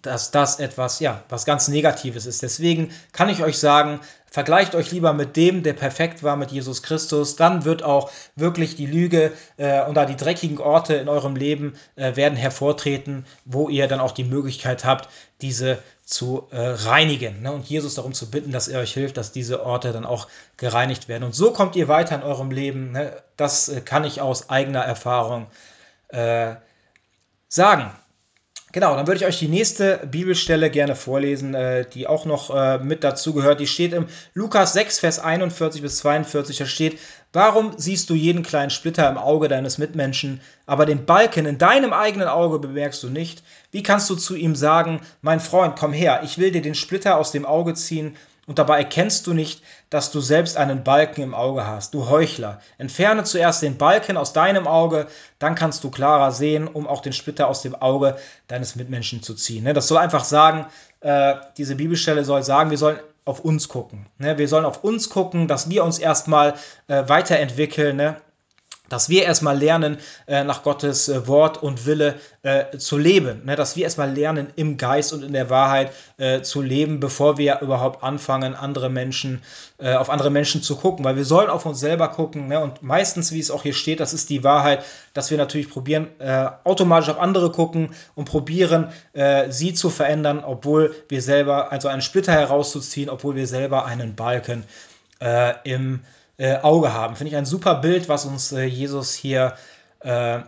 [0.03, 2.43] dass das etwas, ja, was ganz Negatives ist.
[2.43, 6.83] Deswegen kann ich euch sagen, vergleicht euch lieber mit dem, der perfekt war, mit Jesus
[6.83, 7.35] Christus.
[7.35, 11.73] Dann wird auch wirklich die Lüge äh, und da die dreckigen Orte in eurem Leben
[11.95, 15.09] äh, werden hervortreten, wo ihr dann auch die Möglichkeit habt,
[15.41, 17.51] diese zu äh, reinigen ne?
[17.51, 21.09] und Jesus darum zu bitten, dass er euch hilft, dass diese Orte dann auch gereinigt
[21.09, 21.25] werden.
[21.25, 22.93] Und so kommt ihr weiter in eurem Leben.
[22.93, 23.21] Ne?
[23.35, 25.47] Das äh, kann ich aus eigener Erfahrung
[26.07, 26.55] äh,
[27.49, 27.91] sagen.
[28.73, 32.77] Genau, dann würde ich euch die nächste Bibelstelle gerne vorlesen, äh, die auch noch äh,
[32.79, 33.61] mit dazu gehört.
[33.61, 36.57] Die steht im Lukas 6, Vers 41 bis 42.
[36.57, 36.99] Da steht,
[37.31, 41.93] warum siehst du jeden kleinen Splitter im Auge deines Mitmenschen, aber den Balken in deinem
[41.93, 43.41] eigenen Auge bemerkst du nicht?
[43.71, 47.17] Wie kannst du zu ihm sagen, mein Freund, komm her, ich will dir den Splitter
[47.17, 51.35] aus dem Auge ziehen und dabei erkennst du nicht, dass du selbst einen Balken im
[51.35, 52.61] Auge hast, du Heuchler.
[52.77, 55.07] Entferne zuerst den Balken aus deinem Auge,
[55.37, 59.35] dann kannst du klarer sehen, um auch den Splitter aus dem Auge deines Mitmenschen zu
[59.35, 59.65] ziehen.
[59.65, 60.65] Ne, das soll einfach sagen,
[61.01, 64.05] äh, diese Bibelstelle soll sagen, wir sollen auf uns gucken.
[64.17, 66.53] Ne, wir sollen auf uns gucken, dass wir uns erstmal
[66.87, 68.15] äh, weiterentwickeln, ne,
[68.89, 69.97] dass wir erstmal lernen,
[70.27, 73.45] äh, nach Gottes äh, Wort und Wille äh, zu leben.
[73.45, 73.55] Ne?
[73.55, 75.91] Dass wir erstmal lernen, im Geist und in der Wahrheit
[76.41, 79.43] zu leben, bevor wir überhaupt anfangen, andere Menschen,
[79.77, 81.05] auf andere Menschen zu gucken.
[81.05, 82.47] Weil wir sollen auf uns selber gucken.
[82.47, 82.59] Ne?
[82.59, 86.07] Und meistens, wie es auch hier steht, das ist die Wahrheit, dass wir natürlich probieren,
[86.63, 88.89] automatisch auf andere gucken und probieren,
[89.49, 94.63] sie zu verändern, obwohl wir selber, also einen Splitter herauszuziehen, obwohl wir selber einen Balken
[95.63, 96.01] im
[96.37, 97.15] äh, Auge haben.
[97.15, 99.55] Finde ich ein super Bild, was uns äh, Jesus hier
[100.01, 100.39] äh,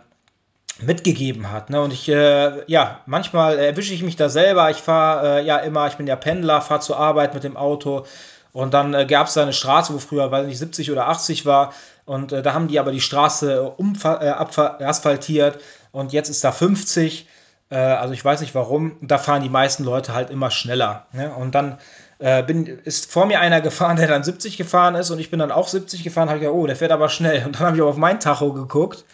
[0.80, 1.70] mitgegeben hat.
[1.70, 1.80] Ne?
[1.80, 4.70] Und ich, äh, ja, manchmal erwische ich mich da selber.
[4.70, 8.06] Ich fahre äh, ja immer, ich bin ja Pendler, fahre zur Arbeit mit dem Auto.
[8.52, 11.46] Und dann äh, gab es da eine Straße, wo früher, weiß nicht, 70 oder 80
[11.46, 11.72] war.
[12.04, 13.72] Und da haben die aber die Straße
[14.80, 15.60] asphaltiert.
[15.92, 17.28] Und jetzt ist da 50.
[17.68, 18.96] also ich weiß nicht warum.
[19.00, 21.06] Da fahren die meisten Leute halt immer schneller.
[21.12, 21.32] Ne?
[21.32, 21.78] Und dann
[22.20, 25.38] äh, bin, ist vor mir einer gefahren, der dann 70 gefahren ist und ich bin
[25.38, 27.44] dann auch 70 gefahren, habe ich gedacht, oh, der fährt aber schnell.
[27.46, 29.04] Und dann habe ich auch auf mein Tacho geguckt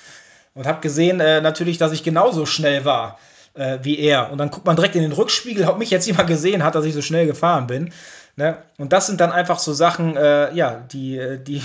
[0.54, 3.18] und habe gesehen äh, natürlich, dass ich genauso schnell war
[3.54, 4.30] äh, wie er.
[4.30, 6.84] Und dann guckt man direkt in den Rückspiegel, ob mich jetzt jemand gesehen hat, dass
[6.84, 7.92] ich so schnell gefahren bin.
[8.36, 8.58] Ne?
[8.78, 11.62] Und das sind dann einfach so Sachen, äh, ja, die, äh, die,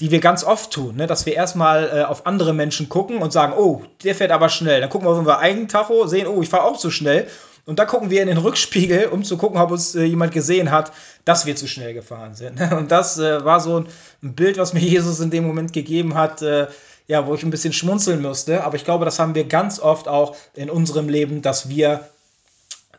[0.00, 1.06] die wir ganz oft tun, ne?
[1.06, 4.80] dass wir erstmal äh, auf andere Menschen gucken und sagen, oh, der fährt aber schnell.
[4.80, 7.26] Dann gucken wir auf unser Eigentacho, sehen, oh, ich fahre auch zu schnell
[7.66, 10.70] und da gucken wir in den Rückspiegel, um zu gucken, ob uns äh, jemand gesehen
[10.70, 10.92] hat,
[11.24, 12.60] dass wir zu schnell gefahren sind.
[12.72, 13.86] Und das äh, war so ein,
[14.22, 16.42] Bild, was mir Jesus in dem Moment gegeben hat.
[16.42, 16.66] Äh,
[17.10, 18.62] ja, wo ich ein bisschen schmunzeln müsste.
[18.62, 22.08] Aber ich glaube, das haben wir ganz oft auch in unserem Leben, dass wir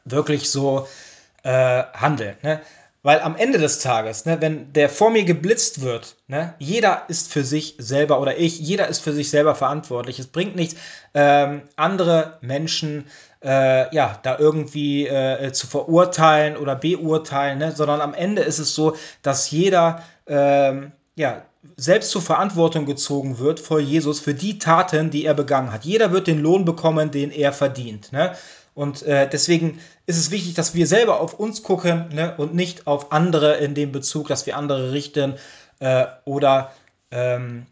[0.04, 0.86] wirklich so
[1.44, 2.36] äh, handeln.
[2.42, 2.60] Ne?
[3.04, 7.32] Weil am Ende des Tages, ne, wenn der vor mir geblitzt wird, ne, jeder ist
[7.32, 10.20] für sich selber oder ich, jeder ist für sich selber verantwortlich.
[10.20, 10.76] Es bringt nichts,
[11.16, 13.08] ähm, andere Menschen
[13.44, 18.76] äh, ja, da irgendwie äh, zu verurteilen oder beurteilen, ne, sondern am Ende ist es
[18.76, 21.44] so, dass jeder ähm, ja,
[21.78, 25.86] selbst zur Verantwortung gezogen wird vor Jesus für die Taten, die er begangen hat.
[25.86, 28.12] Jeder wird den Lohn bekommen, den er verdient.
[28.12, 28.34] Ne?
[28.74, 32.88] Und äh, deswegen ist es wichtig, dass wir selber auf uns gucken ne, und nicht
[32.88, 35.36] auf andere in dem Bezug, dass wir andere richten
[35.80, 36.72] äh, oder
[37.12, 37.66] ähm,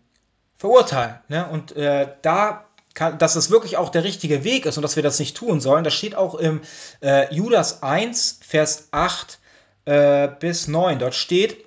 [0.58, 1.16] verurteilen.
[1.30, 1.48] Ne?
[1.50, 2.66] Und äh, da
[3.00, 5.62] kann, dass es wirklich auch der richtige Weg ist und dass wir das nicht tun
[5.62, 6.60] sollen, das steht auch im
[7.02, 9.40] äh, Judas 1, Vers 8
[9.86, 11.00] äh, bis 9.
[11.00, 11.66] Dort steht,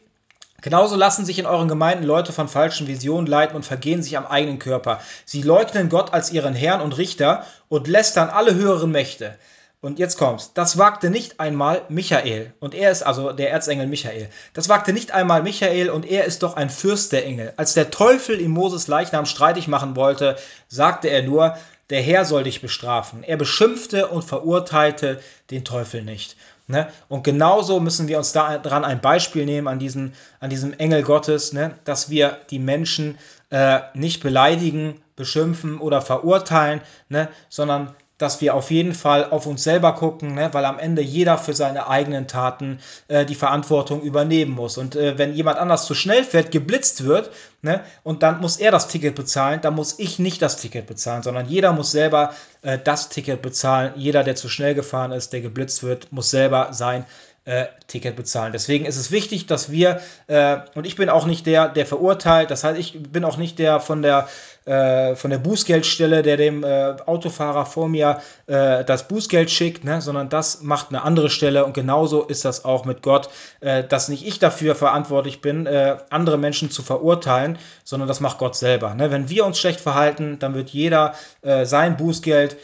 [0.61, 4.29] Genauso lassen sich in euren Gemeinden Leute von falschen Visionen leiten und vergehen sich am
[4.29, 5.01] eigenen Körper.
[5.25, 9.37] Sie leugnen Gott als ihren Herrn und Richter und lästern alle höheren Mächte.
[9.83, 10.53] Und jetzt kommt's.
[10.55, 12.55] Das wagte nicht einmal Michael.
[12.61, 14.29] Und er ist also der Erzengel Michael.
[14.55, 17.53] Das wagte nicht einmal Michael und er ist doch ein Fürst der Engel.
[17.57, 20.37] Als der Teufel ihm Moses Leichnam streitig machen wollte,
[20.69, 21.57] sagte er nur,
[21.91, 23.25] der Herr soll dich bestrafen.
[23.25, 26.37] Er beschimpfte und verurteilte den Teufel nicht.
[26.69, 26.87] Ne?
[27.09, 31.53] Und genauso müssen wir uns daran ein Beispiel nehmen, an, diesen, an diesem Engel Gottes,
[31.53, 31.75] ne?
[31.83, 33.19] dass wir die Menschen
[33.51, 37.29] äh, nicht beleidigen, beschimpfen oder verurteilen, ne?
[37.49, 40.49] sondern dass wir auf jeden Fall auf uns selber gucken, ne?
[40.53, 44.79] weil am Ende jeder für seine eigenen Taten äh, die Verantwortung übernehmen muss.
[44.79, 47.31] Und äh, wenn jemand anders zu schnell fährt, geblitzt wird,
[47.63, 47.81] ne?
[48.05, 51.49] und dann muss er das Ticket bezahlen, dann muss ich nicht das Ticket bezahlen, sondern
[51.49, 52.33] jeder muss selber
[52.63, 53.93] äh, das Ticket bezahlen.
[53.97, 57.05] Jeder, der zu schnell gefahren ist, der geblitzt wird, muss selber sein
[57.45, 58.53] äh, Ticket bezahlen.
[58.53, 62.53] Deswegen ist es wichtig, dass wir, äh, und ich bin auch nicht der, der verurteilt,
[62.53, 64.29] das heißt, ich bin auch nicht der von der,
[64.65, 70.01] äh, von der Bußgeldstelle, der dem äh, Autofahrer vor mir äh, das Bußgeld schickt, ne?
[70.01, 73.29] sondern das macht eine andere Stelle und genauso ist das auch mit Gott,
[73.61, 75.69] äh, dass nicht ich dafür verantwortlich bin,
[76.11, 78.95] andere Menschen zu verurteilen, sondern das macht Gott selber.
[78.95, 79.11] Ne?
[79.11, 81.15] Wenn wir uns schlecht verhalten, dann wird jeder
[81.65, 82.57] sein Bußgeld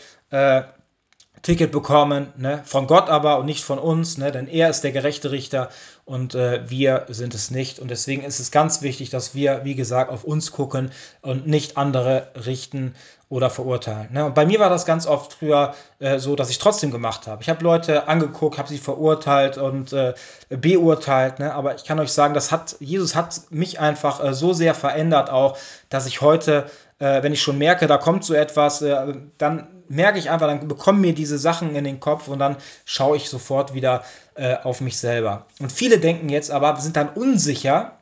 [1.43, 2.63] Ticket bekommen, ne?
[2.65, 4.33] von Gott aber und nicht von uns, ne?
[4.33, 5.71] denn er ist der gerechte Richter
[6.05, 7.79] und äh, wir sind es nicht.
[7.79, 10.91] Und deswegen ist es ganz wichtig, dass wir, wie gesagt, auf uns gucken
[11.23, 12.95] und nicht andere richten
[13.29, 14.09] oder verurteilen.
[14.13, 14.25] Ne?
[14.25, 17.43] Und bei mir war das ganz oft früher äh, so, dass ich trotzdem gemacht habe.
[17.43, 20.15] Ich habe Leute angeguckt, habe sie verurteilt und äh,
[20.49, 21.53] beurteilt, ne?
[21.53, 25.29] aber ich kann euch sagen, das hat, Jesus hat mich einfach äh, so sehr verändert
[25.29, 25.59] auch,
[25.91, 30.19] dass ich heute, äh, wenn ich schon merke, da kommt so etwas, äh, dann merke
[30.19, 33.75] ich einfach, dann bekommen mir diese Sachen in den Kopf und dann schaue ich sofort
[33.75, 35.47] wieder äh, auf mich selber.
[35.61, 37.93] Und viele denken jetzt aber, sind dann unsicher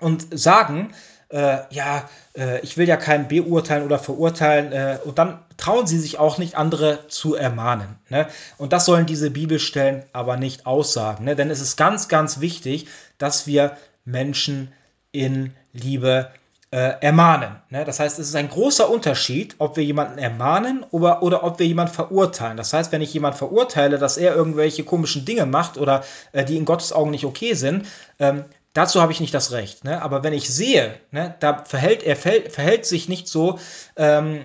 [0.00, 0.92] und sagen,
[1.30, 5.98] äh, ja, äh, ich will ja keinen beurteilen oder verurteilen äh, und dann trauen sie
[5.98, 7.96] sich auch nicht, andere zu ermahnen.
[8.08, 8.26] Ne?
[8.58, 11.36] Und das sollen diese Bibelstellen aber nicht aussagen, ne?
[11.36, 12.88] denn es ist ganz, ganz wichtig,
[13.18, 14.72] dass wir Menschen
[15.12, 16.30] in Liebe
[16.70, 17.56] äh, ermahnen.
[17.70, 17.84] Ne?
[17.84, 21.66] Das heißt, es ist ein großer Unterschied, ob wir jemanden ermahnen oder, oder ob wir
[21.66, 22.56] jemanden verurteilen.
[22.56, 26.56] Das heißt, wenn ich jemanden verurteile, dass er irgendwelche komischen Dinge macht oder äh, die
[26.56, 27.86] in Gottes Augen nicht okay sind,
[28.20, 29.84] ähm, dazu habe ich nicht das Recht.
[29.84, 30.00] Ne?
[30.00, 33.58] Aber wenn ich sehe, ne, da verhält er verhält sich nicht so,
[33.96, 34.42] ähm,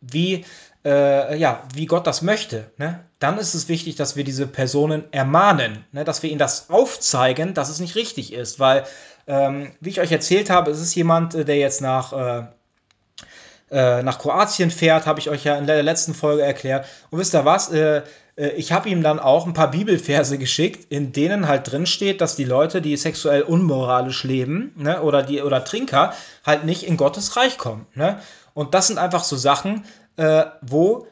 [0.00, 0.44] wie,
[0.84, 3.00] äh, ja, wie Gott das möchte, ne?
[3.18, 6.04] dann ist es wichtig, dass wir diese Personen ermahnen, ne?
[6.04, 8.84] dass wir ihnen das aufzeigen, dass es nicht richtig ist, weil
[9.26, 12.42] ähm, wie ich euch erzählt habe, es ist jemand, äh, der jetzt nach, äh,
[13.70, 16.86] äh, nach Kroatien fährt, habe ich euch ja in der letzten Folge erklärt.
[17.10, 17.72] Und wisst ihr was?
[17.72, 18.02] Äh,
[18.36, 22.34] ich habe ihm dann auch ein paar Bibelverse geschickt, in denen halt drin steht, dass
[22.34, 27.36] die Leute, die sexuell unmoralisch leben, ne, oder die oder Trinker, halt nicht in Gottes
[27.36, 27.86] Reich kommen.
[27.94, 28.18] Ne?
[28.54, 29.84] Und das sind einfach so Sachen,
[30.16, 31.06] äh, wo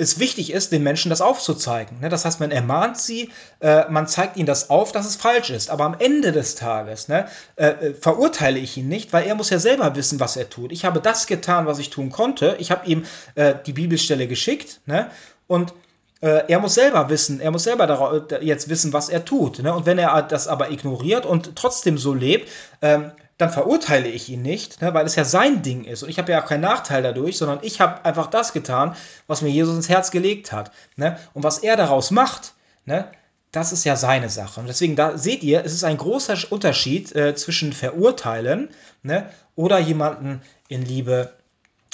[0.00, 2.00] es wichtig ist, den Menschen das aufzuzeigen.
[2.00, 2.08] Ne?
[2.08, 5.68] Das heißt, man ermahnt sie, äh, man zeigt ihnen das auf, dass es falsch ist.
[5.68, 9.50] Aber am Ende des Tages ne, äh, äh, verurteile ich ihn nicht, weil er muss
[9.50, 10.72] ja selber wissen, was er tut.
[10.72, 12.56] Ich habe das getan, was ich tun konnte.
[12.58, 13.04] Ich habe ihm
[13.34, 15.10] äh, die Bibelstelle geschickt ne?
[15.46, 15.74] und
[16.22, 19.62] äh, er muss selber wissen, er muss selber jetzt wissen, was er tut.
[19.62, 19.74] Ne?
[19.74, 22.48] Und wenn er das aber ignoriert und trotzdem so lebt,
[22.80, 26.02] ähm, dann verurteile ich ihn nicht, ne, weil es ja sein Ding ist.
[26.02, 28.94] Und ich habe ja auch keinen Nachteil dadurch, sondern ich habe einfach das getan,
[29.26, 30.70] was mir Jesus ins Herz gelegt hat.
[30.96, 31.18] Ne?
[31.32, 33.10] Und was er daraus macht, ne,
[33.52, 34.60] das ist ja seine Sache.
[34.60, 38.68] Und deswegen, da seht ihr, es ist ein großer Unterschied äh, zwischen verurteilen
[39.02, 41.32] ne, oder jemanden in Liebe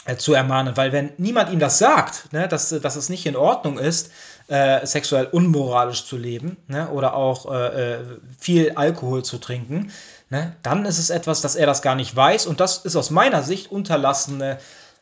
[0.04, 0.76] äh, zu ermahnen.
[0.76, 4.10] Weil wenn niemand ihm das sagt, ne, dass, dass es nicht in Ordnung ist,
[4.48, 7.98] äh, sexuell unmoralisch zu leben ne, oder auch äh, äh
[8.38, 9.90] viel Alkohol zu trinken,
[10.30, 13.10] ne, dann ist es etwas, dass er das gar nicht weiß und das ist aus
[13.10, 14.58] meiner Sicht unterlassene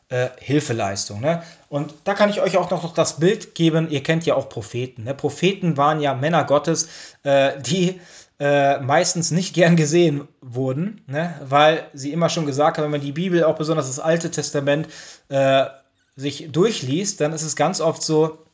[0.09, 1.19] äh, Hilfeleistung.
[1.21, 1.41] Ne?
[1.69, 5.03] Und da kann ich euch auch noch das Bild geben, ihr kennt ja auch Propheten.
[5.03, 5.13] Ne?
[5.13, 6.89] Propheten waren ja Männer Gottes,
[7.23, 7.99] äh, die
[8.39, 11.33] äh, meistens nicht gern gesehen wurden, ne?
[11.43, 14.89] weil sie immer schon gesagt haben, wenn man die Bibel, auch besonders das Alte Testament,
[15.29, 15.65] äh,
[16.15, 18.45] sich durchliest, dann ist es ganz oft so,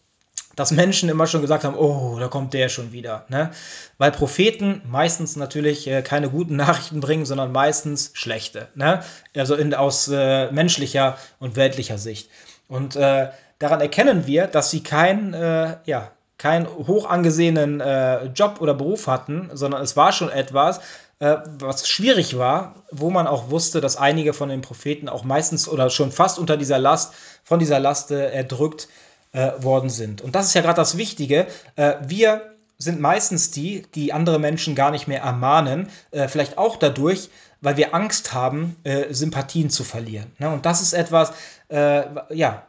[0.56, 3.26] dass Menschen immer schon gesagt haben, oh, da kommt der schon wieder.
[3.30, 3.52] Ne?
[3.98, 8.68] Weil Propheten meistens natürlich äh, keine guten Nachrichten bringen, sondern meistens schlechte.
[8.76, 9.04] Ne?
[9.36, 12.30] Also in, aus äh, menschlicher und weltlicher Sicht.
[12.68, 13.30] Und äh,
[13.60, 19.08] daran erkennen wir, dass sie kein, äh, ja, keinen hoch angesehenen äh, Job oder Beruf
[19.08, 20.80] hatten, sondern es war schon etwas,
[21.20, 25.68] äh, was schwierig war, wo man auch wusste, dass einige von den Propheten auch meistens
[25.68, 28.88] oder schon fast unter dieser Last, von dieser Last erdrückt
[29.34, 30.22] äh, worden sind.
[30.22, 31.48] Und das ist ja gerade das Wichtige.
[31.76, 36.78] Äh, wir sind meistens die, die andere Menschen gar nicht mehr ermahnen, äh, vielleicht auch
[36.78, 37.30] dadurch,
[37.62, 40.32] weil wir Angst haben, äh, Sympathien zu verlieren.
[40.40, 40.50] Ne?
[40.50, 41.32] Und das ist etwas,
[41.70, 42.66] äh, ja,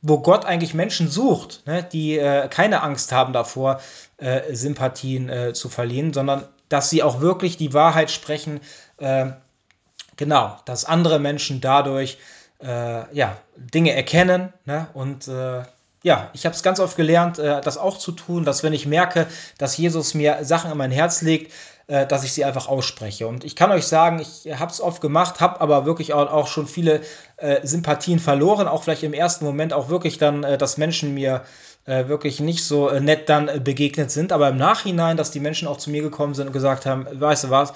[0.00, 1.82] wo Gott eigentlich Menschen sucht, ne?
[1.82, 3.80] die äh, keine Angst haben davor,
[4.52, 8.60] Sympathien zu verlieren, sondern dass sie auch wirklich die Wahrheit sprechen,
[10.16, 12.18] genau, dass andere Menschen dadurch
[12.62, 14.52] äh, ja, Dinge erkennen.
[14.64, 14.86] Ne?
[14.94, 15.62] Und äh,
[16.02, 18.86] ja, ich habe es ganz oft gelernt, äh, das auch zu tun, dass wenn ich
[18.86, 19.26] merke,
[19.58, 21.52] dass Jesus mir Sachen in mein Herz legt,
[21.88, 23.26] äh, dass ich sie einfach ausspreche.
[23.26, 26.46] Und ich kann euch sagen, ich habe es oft gemacht, habe aber wirklich auch, auch
[26.46, 27.00] schon viele
[27.38, 31.42] äh, Sympathien verloren, auch vielleicht im ersten Moment auch wirklich dann, äh, dass Menschen mir
[31.84, 35.90] wirklich nicht so nett dann begegnet sind, aber im Nachhinein, dass die Menschen auch zu
[35.90, 37.72] mir gekommen sind und gesagt haben, weißt du was,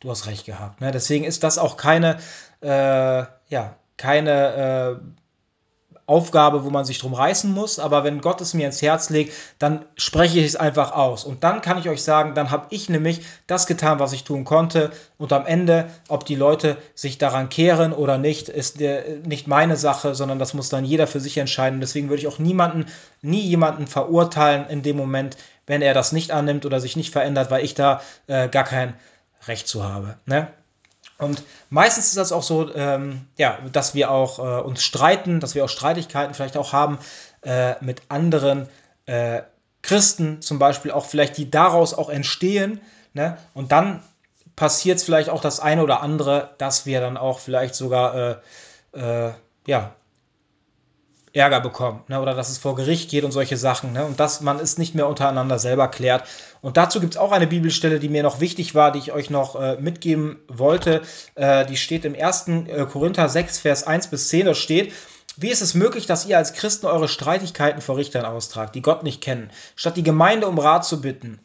[0.00, 0.80] du hast recht gehabt.
[0.80, 0.92] Ne?
[0.92, 2.16] Deswegen ist das auch keine,
[2.62, 5.20] ja, keine äh,
[6.10, 9.32] Aufgabe, wo man sich drum reißen muss, aber wenn Gott es mir ins Herz legt,
[9.60, 11.24] dann spreche ich es einfach aus.
[11.24, 14.44] Und dann kann ich euch sagen, dann habe ich nämlich das getan, was ich tun
[14.44, 14.90] konnte.
[15.18, 19.76] Und am Ende, ob die Leute sich daran kehren oder nicht, ist äh, nicht meine
[19.76, 21.78] Sache, sondern das muss dann jeder für sich entscheiden.
[21.80, 22.86] Deswegen würde ich auch niemanden,
[23.22, 25.36] nie jemanden verurteilen in dem Moment,
[25.68, 28.94] wenn er das nicht annimmt oder sich nicht verändert, weil ich da äh, gar kein
[29.46, 30.16] Recht zu habe.
[30.26, 30.48] Ne?
[31.20, 35.54] Und meistens ist das auch so, ähm, ja, dass wir auch äh, uns streiten, dass
[35.54, 36.98] wir auch Streitigkeiten vielleicht auch haben
[37.42, 38.68] äh, mit anderen
[39.06, 39.42] äh,
[39.82, 42.80] Christen, zum Beispiel auch vielleicht, die daraus auch entstehen.
[43.12, 43.36] Ne?
[43.54, 44.02] Und dann
[44.56, 48.40] passiert es vielleicht auch das eine oder andere, dass wir dann auch vielleicht sogar
[48.94, 49.32] äh, äh,
[49.66, 49.92] ja,
[51.32, 52.20] Ärger bekommen ne?
[52.20, 54.04] oder dass es vor Gericht geht und solche Sachen ne?
[54.04, 56.24] und dass man es nicht mehr untereinander selber klärt.
[56.60, 59.30] Und dazu gibt es auch eine Bibelstelle, die mir noch wichtig war, die ich euch
[59.30, 61.02] noch äh, mitgeben wollte.
[61.36, 62.48] Äh, die steht im 1.
[62.48, 64.46] Äh, Korinther 6, Vers 1 bis 10.
[64.46, 64.92] Da steht,
[65.36, 69.04] wie ist es möglich, dass ihr als Christen eure Streitigkeiten vor Richtern austragt, die Gott
[69.04, 71.38] nicht kennen, statt die Gemeinde um Rat zu bitten?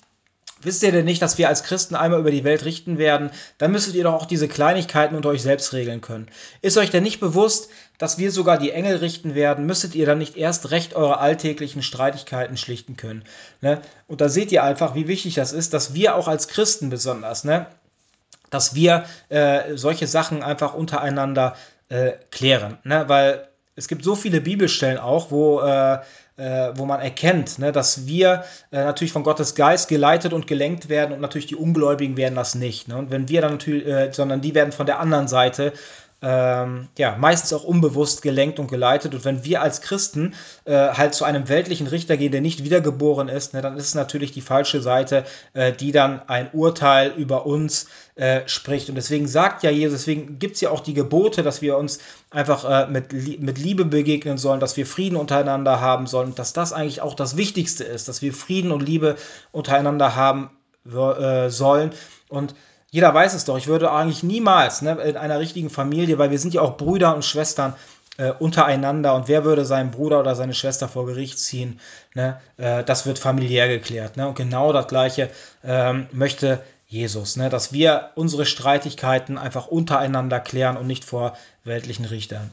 [0.61, 3.29] Wisst ihr denn nicht, dass wir als Christen einmal über die Welt richten werden?
[3.57, 6.27] Dann müsstet ihr doch auch diese Kleinigkeiten unter euch selbst regeln können.
[6.61, 9.65] Ist euch denn nicht bewusst, dass wir sogar die Engel richten werden?
[9.65, 13.25] Müsstet ihr dann nicht erst recht eure alltäglichen Streitigkeiten schlichten können?
[13.61, 13.81] Ne?
[14.07, 17.43] Und da seht ihr einfach, wie wichtig das ist, dass wir auch als Christen besonders,
[17.43, 17.67] ne?
[18.49, 21.55] dass wir äh, solche Sachen einfach untereinander
[21.89, 22.77] äh, klären.
[22.83, 23.03] Ne?
[23.07, 25.99] Weil es gibt so viele Bibelstellen auch, wo äh,
[26.37, 30.89] äh, wo man erkennt, ne, dass wir äh, natürlich von Gottes Geist geleitet und gelenkt
[30.89, 32.87] werden und natürlich die Ungläubigen werden das nicht.
[32.87, 32.97] Ne?
[32.97, 35.73] Und wenn wir dann natürlich, äh, sondern die werden von der anderen Seite
[36.27, 39.13] ähm, ja, meistens auch unbewusst gelenkt und geleitet.
[39.13, 40.33] Und wenn wir als Christen
[40.65, 43.93] äh, halt zu einem weltlichen Richter gehen, der nicht wiedergeboren ist, ne, dann ist es
[43.93, 45.23] natürlich die falsche Seite,
[45.53, 48.89] äh, die dann ein Urteil über uns äh, spricht.
[48.89, 51.99] Und deswegen sagt ja Jesus, deswegen gibt es ja auch die Gebote, dass wir uns
[52.31, 56.73] einfach äh, mit, mit Liebe begegnen sollen, dass wir Frieden untereinander haben sollen, dass das
[56.73, 59.15] eigentlich auch das Wichtigste ist, dass wir Frieden und Liebe
[59.51, 60.49] untereinander haben
[60.91, 61.91] äh, sollen.
[62.29, 62.55] Und
[62.95, 66.39] jeder weiß es doch, ich würde eigentlich niemals ne, in einer richtigen Familie, weil wir
[66.39, 67.75] sind ja auch Brüder und Schwestern
[68.15, 71.81] äh, untereinander und wer würde seinen Bruder oder seine Schwester vor Gericht ziehen,
[72.13, 74.15] ne, äh, das wird familiär geklärt.
[74.15, 74.29] Ne?
[74.29, 75.29] Und genau das Gleiche
[75.65, 81.35] ähm, möchte Jesus, ne, dass wir unsere Streitigkeiten einfach untereinander klären und nicht vor
[81.65, 82.49] weltlichen Richtern.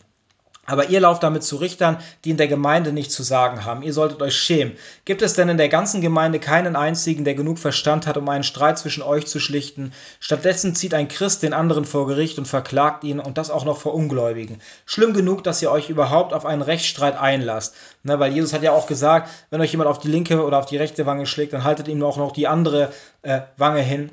[0.65, 3.83] Aber ihr lauft damit zu Richtern, die in der Gemeinde nichts zu sagen haben.
[3.83, 4.77] Ihr solltet euch schämen.
[5.05, 8.45] Gibt es denn in der ganzen Gemeinde keinen einzigen, der genug Verstand hat, um einen
[8.45, 9.93] Streit zwischen euch zu schlichten?
[10.21, 13.79] Stattdessen zieht ein Christ den anderen vor Gericht und verklagt ihn und das auch noch
[13.79, 14.61] vor Ungläubigen.
[14.87, 17.75] Schlimm genug, dass ihr euch überhaupt auf einen Rechtsstreit einlasst.
[18.05, 20.67] Ne, weil Jesus hat ja auch gesagt, wenn euch jemand auf die linke oder auf
[20.67, 22.93] die rechte Wange schlägt, dann haltet ihm auch noch die andere
[23.23, 24.11] äh, Wange hin.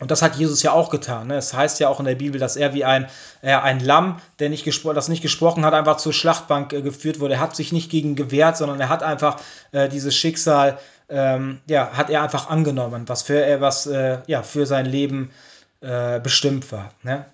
[0.00, 1.28] Und das hat Jesus ja auch getan.
[1.28, 1.36] Ne?
[1.36, 3.06] Es heißt ja auch in der Bibel, dass er wie ein,
[3.42, 7.34] äh, ein Lamm, der nicht das nicht gesprochen hat, einfach zur Schlachtbank äh, geführt wurde.
[7.34, 9.36] Er hat sich nicht gegen gewehrt, sondern er hat einfach
[9.72, 10.78] äh, dieses Schicksal,
[11.10, 15.30] ähm, ja, hat er einfach angenommen, was für er was äh, ja für sein Leben
[15.82, 16.90] äh, bestimmt war.
[17.02, 17.26] Ne?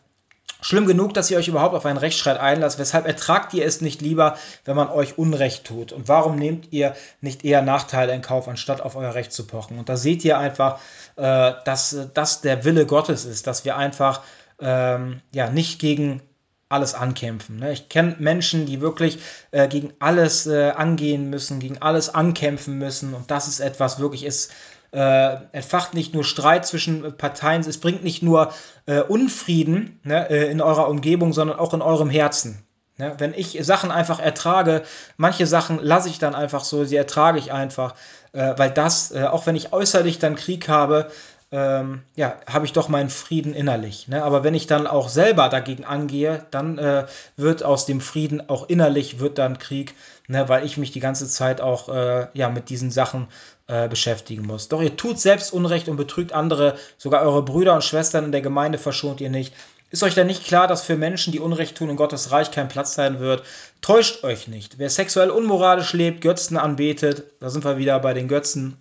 [0.66, 2.80] Schlimm genug, dass ihr euch überhaupt auf einen Rechtsstreit einlasst.
[2.80, 5.92] Weshalb ertragt ihr es nicht lieber, wenn man euch Unrecht tut?
[5.92, 9.78] Und warum nehmt ihr nicht eher Nachteile in Kauf, anstatt auf euer Recht zu pochen?
[9.78, 10.80] Und da seht ihr einfach,
[11.14, 14.22] äh, dass das der Wille Gottes ist, dass wir einfach
[14.58, 16.20] ähm, ja, nicht gegen
[16.68, 17.56] alles ankämpfen.
[17.56, 17.72] Ne?
[17.72, 19.18] Ich kenne Menschen, die wirklich
[19.52, 23.14] äh, gegen alles äh, angehen müssen, gegen alles ankämpfen müssen.
[23.14, 24.48] Und das ist etwas wirklich, es
[24.92, 28.52] äh, entfacht nicht nur Streit zwischen Parteien, es bringt nicht nur
[28.86, 32.64] äh, Unfrieden ne, äh, in eurer Umgebung, sondern auch in eurem Herzen.
[32.96, 33.14] Ne?
[33.18, 34.82] Wenn ich Sachen einfach ertrage,
[35.16, 37.94] manche Sachen lasse ich dann einfach so, sie ertrage ich einfach,
[38.32, 41.10] äh, weil das, auch wenn ich äußerlich dann Krieg habe,
[41.56, 44.08] ähm, ja, habe ich doch meinen Frieden innerlich.
[44.08, 44.22] Ne?
[44.22, 47.06] Aber wenn ich dann auch selber dagegen angehe, dann äh,
[47.38, 49.94] wird aus dem Frieden auch innerlich wird dann Krieg,
[50.28, 50.50] ne?
[50.50, 53.28] weil ich mich die ganze Zeit auch äh, ja, mit diesen Sachen
[53.68, 54.68] äh, beschäftigen muss.
[54.68, 58.42] Doch ihr tut selbst Unrecht und betrügt andere, sogar eure Brüder und Schwestern in der
[58.42, 59.54] Gemeinde verschont ihr nicht.
[59.90, 62.68] Ist euch denn nicht klar, dass für Menschen, die Unrecht tun, in Gottes Reich kein
[62.68, 63.44] Platz sein wird?
[63.80, 64.78] Täuscht euch nicht.
[64.78, 68.76] Wer sexuell unmoralisch lebt, Götzen anbetet, da sind wir wieder bei den Götzen,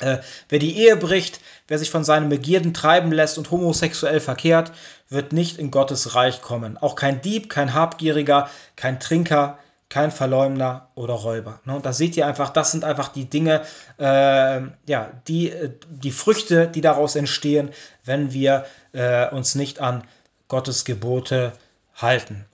[0.00, 4.72] äh, wer die Ehe bricht, wer sich von seinen Begierden treiben lässt und homosexuell verkehrt,
[5.08, 6.78] wird nicht in Gottes Reich kommen.
[6.78, 11.60] Auch kein Dieb, kein Habgieriger, kein Trinker, kein Verleumder oder Räuber.
[11.64, 11.74] Ne?
[11.74, 13.62] Und da seht ihr einfach, das sind einfach die Dinge,
[13.98, 17.70] äh, ja, die, äh, die Früchte, die daraus entstehen,
[18.04, 20.04] wenn wir äh, uns nicht an
[20.48, 21.69] Gottes Gebote halten.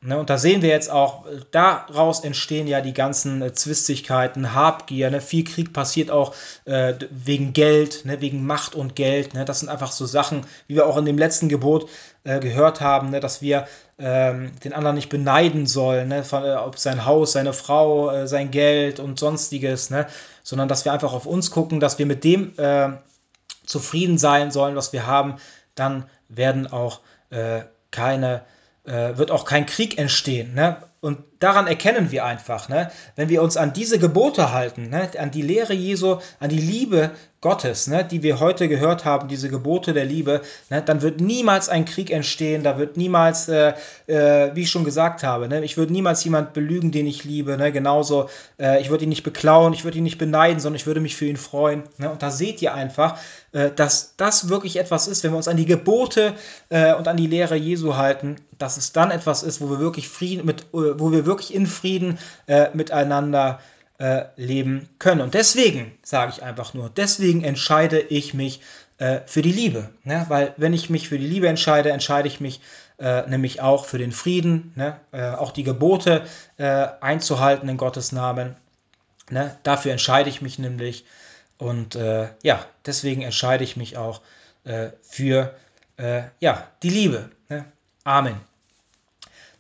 [0.01, 0.19] Ne?
[0.19, 5.21] Und da sehen wir jetzt auch, daraus entstehen ja die ganzen äh, Zwistigkeiten, Habgier, ne?
[5.21, 6.35] viel Krieg passiert auch
[6.65, 8.21] äh, wegen Geld, ne?
[8.21, 9.35] wegen Macht und Geld.
[9.35, 9.45] Ne?
[9.45, 11.89] Das sind einfach so Sachen, wie wir auch in dem letzten Gebot
[12.25, 13.21] äh, gehört haben, ne?
[13.21, 13.69] dass wir
[13.99, 16.25] ähm, den anderen nicht beneiden sollen, ne?
[16.25, 20.07] Von, äh, ob sein Haus, seine Frau, äh, sein Geld und sonstiges, ne?
[20.43, 22.89] sondern dass wir einfach auf uns gucken, dass wir mit dem äh,
[23.65, 25.37] zufrieden sein sollen, was wir haben,
[25.75, 27.01] dann werden auch
[27.91, 28.43] keine
[28.87, 30.55] äh, wird auch kein Krieg entstehen.
[30.55, 30.83] Ne?
[31.01, 32.91] Und daran erkennen wir einfach, ne?
[33.15, 35.11] wenn wir uns an diese Gebote halten, ne?
[35.19, 37.11] an die Lehre Jesu, an die Liebe
[37.41, 38.05] Gottes, ne?
[38.05, 40.83] die wir heute gehört haben, diese Gebote der Liebe, ne?
[40.83, 43.75] dann wird niemals ein Krieg entstehen, da wird niemals, äh,
[44.07, 45.63] äh, wie ich schon gesagt habe, ne?
[45.65, 47.73] ich würde niemals jemand belügen, den ich liebe, ne?
[47.73, 48.29] genauso,
[48.59, 51.17] äh, ich würde ihn nicht beklauen, ich würde ihn nicht beneiden, sondern ich würde mich
[51.17, 51.83] für ihn freuen.
[51.99, 52.11] Ne?
[52.11, 53.19] Und da seht ihr einfach,
[53.53, 56.35] äh, dass das wirklich etwas ist, wenn wir uns an die Gebote
[56.69, 60.09] äh, und an die Lehre Jesu halten, dass es dann etwas ist, wo wir wirklich
[60.09, 63.61] Frieden mit, äh, wo wir wirklich in Frieden äh, miteinander
[63.99, 65.21] äh, leben können.
[65.21, 68.61] Und deswegen sage ich einfach nur, deswegen entscheide ich mich
[68.99, 69.91] äh, für die Liebe.
[70.05, 70.25] Ne?
[70.29, 72.61] Weil wenn ich mich für die Liebe entscheide, entscheide ich mich
[72.99, 74.99] äh, nämlich auch für den Frieden, ne?
[75.13, 76.25] Äh, auch die Gebote
[76.59, 78.57] einzuhalten in Gottes Namen.
[79.29, 79.55] Ne?
[79.63, 81.05] Dafür entscheide ich mich nämlich.
[81.59, 81.95] Und
[82.43, 84.21] ja, deswegen entscheide ich mich auch
[85.03, 85.55] für
[86.41, 87.31] ja, die Liebe.
[87.49, 87.65] Ne?
[88.05, 88.41] Amen.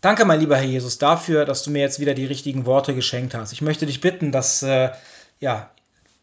[0.01, 3.34] Danke, mein lieber Herr Jesus, dafür, dass du mir jetzt wieder die richtigen Worte geschenkt
[3.34, 3.53] hast.
[3.53, 4.90] Ich möchte dich bitten, dass, äh,
[5.40, 5.70] ja,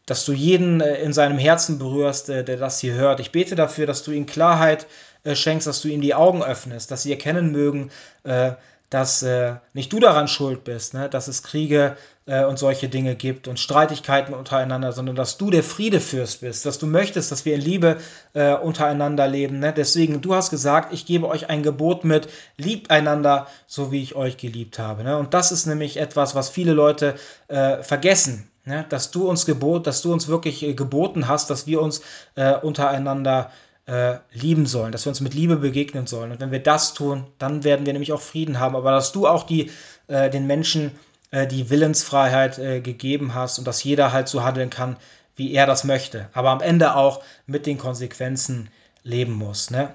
[0.06, 3.20] dass du jeden äh, in seinem Herzen berührst, äh, der das hier hört.
[3.20, 4.86] Ich bete dafür, dass du ihm Klarheit
[5.24, 7.90] äh, schenkst, dass du ihm die Augen öffnest, dass sie erkennen mögen,
[8.22, 8.52] äh,
[8.90, 11.08] dass äh, nicht du daran schuld bist, ne?
[11.08, 15.62] dass es Kriege äh, und solche Dinge gibt und Streitigkeiten untereinander, sondern dass du der
[15.62, 17.98] Friedefürst bist, dass du möchtest, dass wir in Liebe
[18.34, 19.58] äh, untereinander leben.
[19.58, 19.72] Ne?
[19.72, 24.14] Deswegen, du hast gesagt, ich gebe euch ein Gebot mit, liebt einander, so wie ich
[24.14, 25.02] euch geliebt habe.
[25.02, 25.16] Ne?
[25.18, 27.14] Und das ist nämlich etwas, was viele Leute
[27.48, 28.48] äh, vergessen.
[28.64, 28.86] Ne?
[28.88, 32.00] Dass du uns gebot, dass du uns wirklich äh, geboten hast, dass wir uns
[32.34, 33.50] äh, untereinander
[33.86, 36.32] äh, lieben sollen, dass wir uns mit Liebe begegnen sollen.
[36.32, 38.76] Und wenn wir das tun, dann werden wir nämlich auch Frieden haben.
[38.76, 39.70] Aber dass du auch die,
[40.08, 40.92] äh, den Menschen
[41.34, 44.96] äh, die Willensfreiheit äh, gegeben hast und dass jeder halt so handeln kann,
[45.34, 46.28] wie er das möchte.
[46.32, 48.70] Aber am Ende auch mit den Konsequenzen
[49.02, 49.72] leben muss.
[49.72, 49.92] Ne?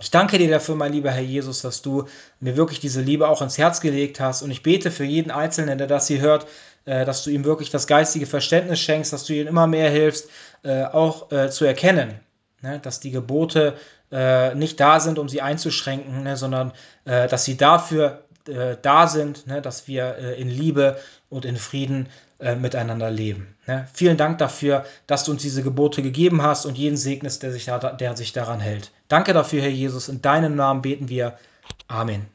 [0.00, 2.06] Ich danke dir dafür, mein lieber Herr Jesus, dass du
[2.40, 4.42] mir wirklich diese Liebe auch ins Herz gelegt hast.
[4.42, 6.48] Und ich bete für jeden Einzelnen, der das hier hört,
[6.86, 10.28] äh, dass du ihm wirklich das geistige Verständnis schenkst, dass du ihm immer mehr hilfst,
[10.64, 12.18] auch zu erkennen,
[12.64, 13.74] ne, dass die Gebote
[14.10, 16.72] äh, nicht da sind, um sie einzuschränken, ne, sondern
[17.04, 20.98] äh, dass sie dafür äh, da sind, ne, dass wir äh, in Liebe
[21.30, 22.08] und in Frieden
[22.40, 23.54] äh, miteinander leben.
[23.66, 23.86] Ne.
[23.92, 27.66] Vielen Dank dafür, dass du uns diese Gebote gegeben hast und jeden segnest, der sich,
[27.66, 28.90] da, der sich daran hält.
[29.08, 30.08] Danke dafür, Herr Jesus.
[30.08, 31.38] In deinem Namen beten wir.
[31.86, 32.26] Amen.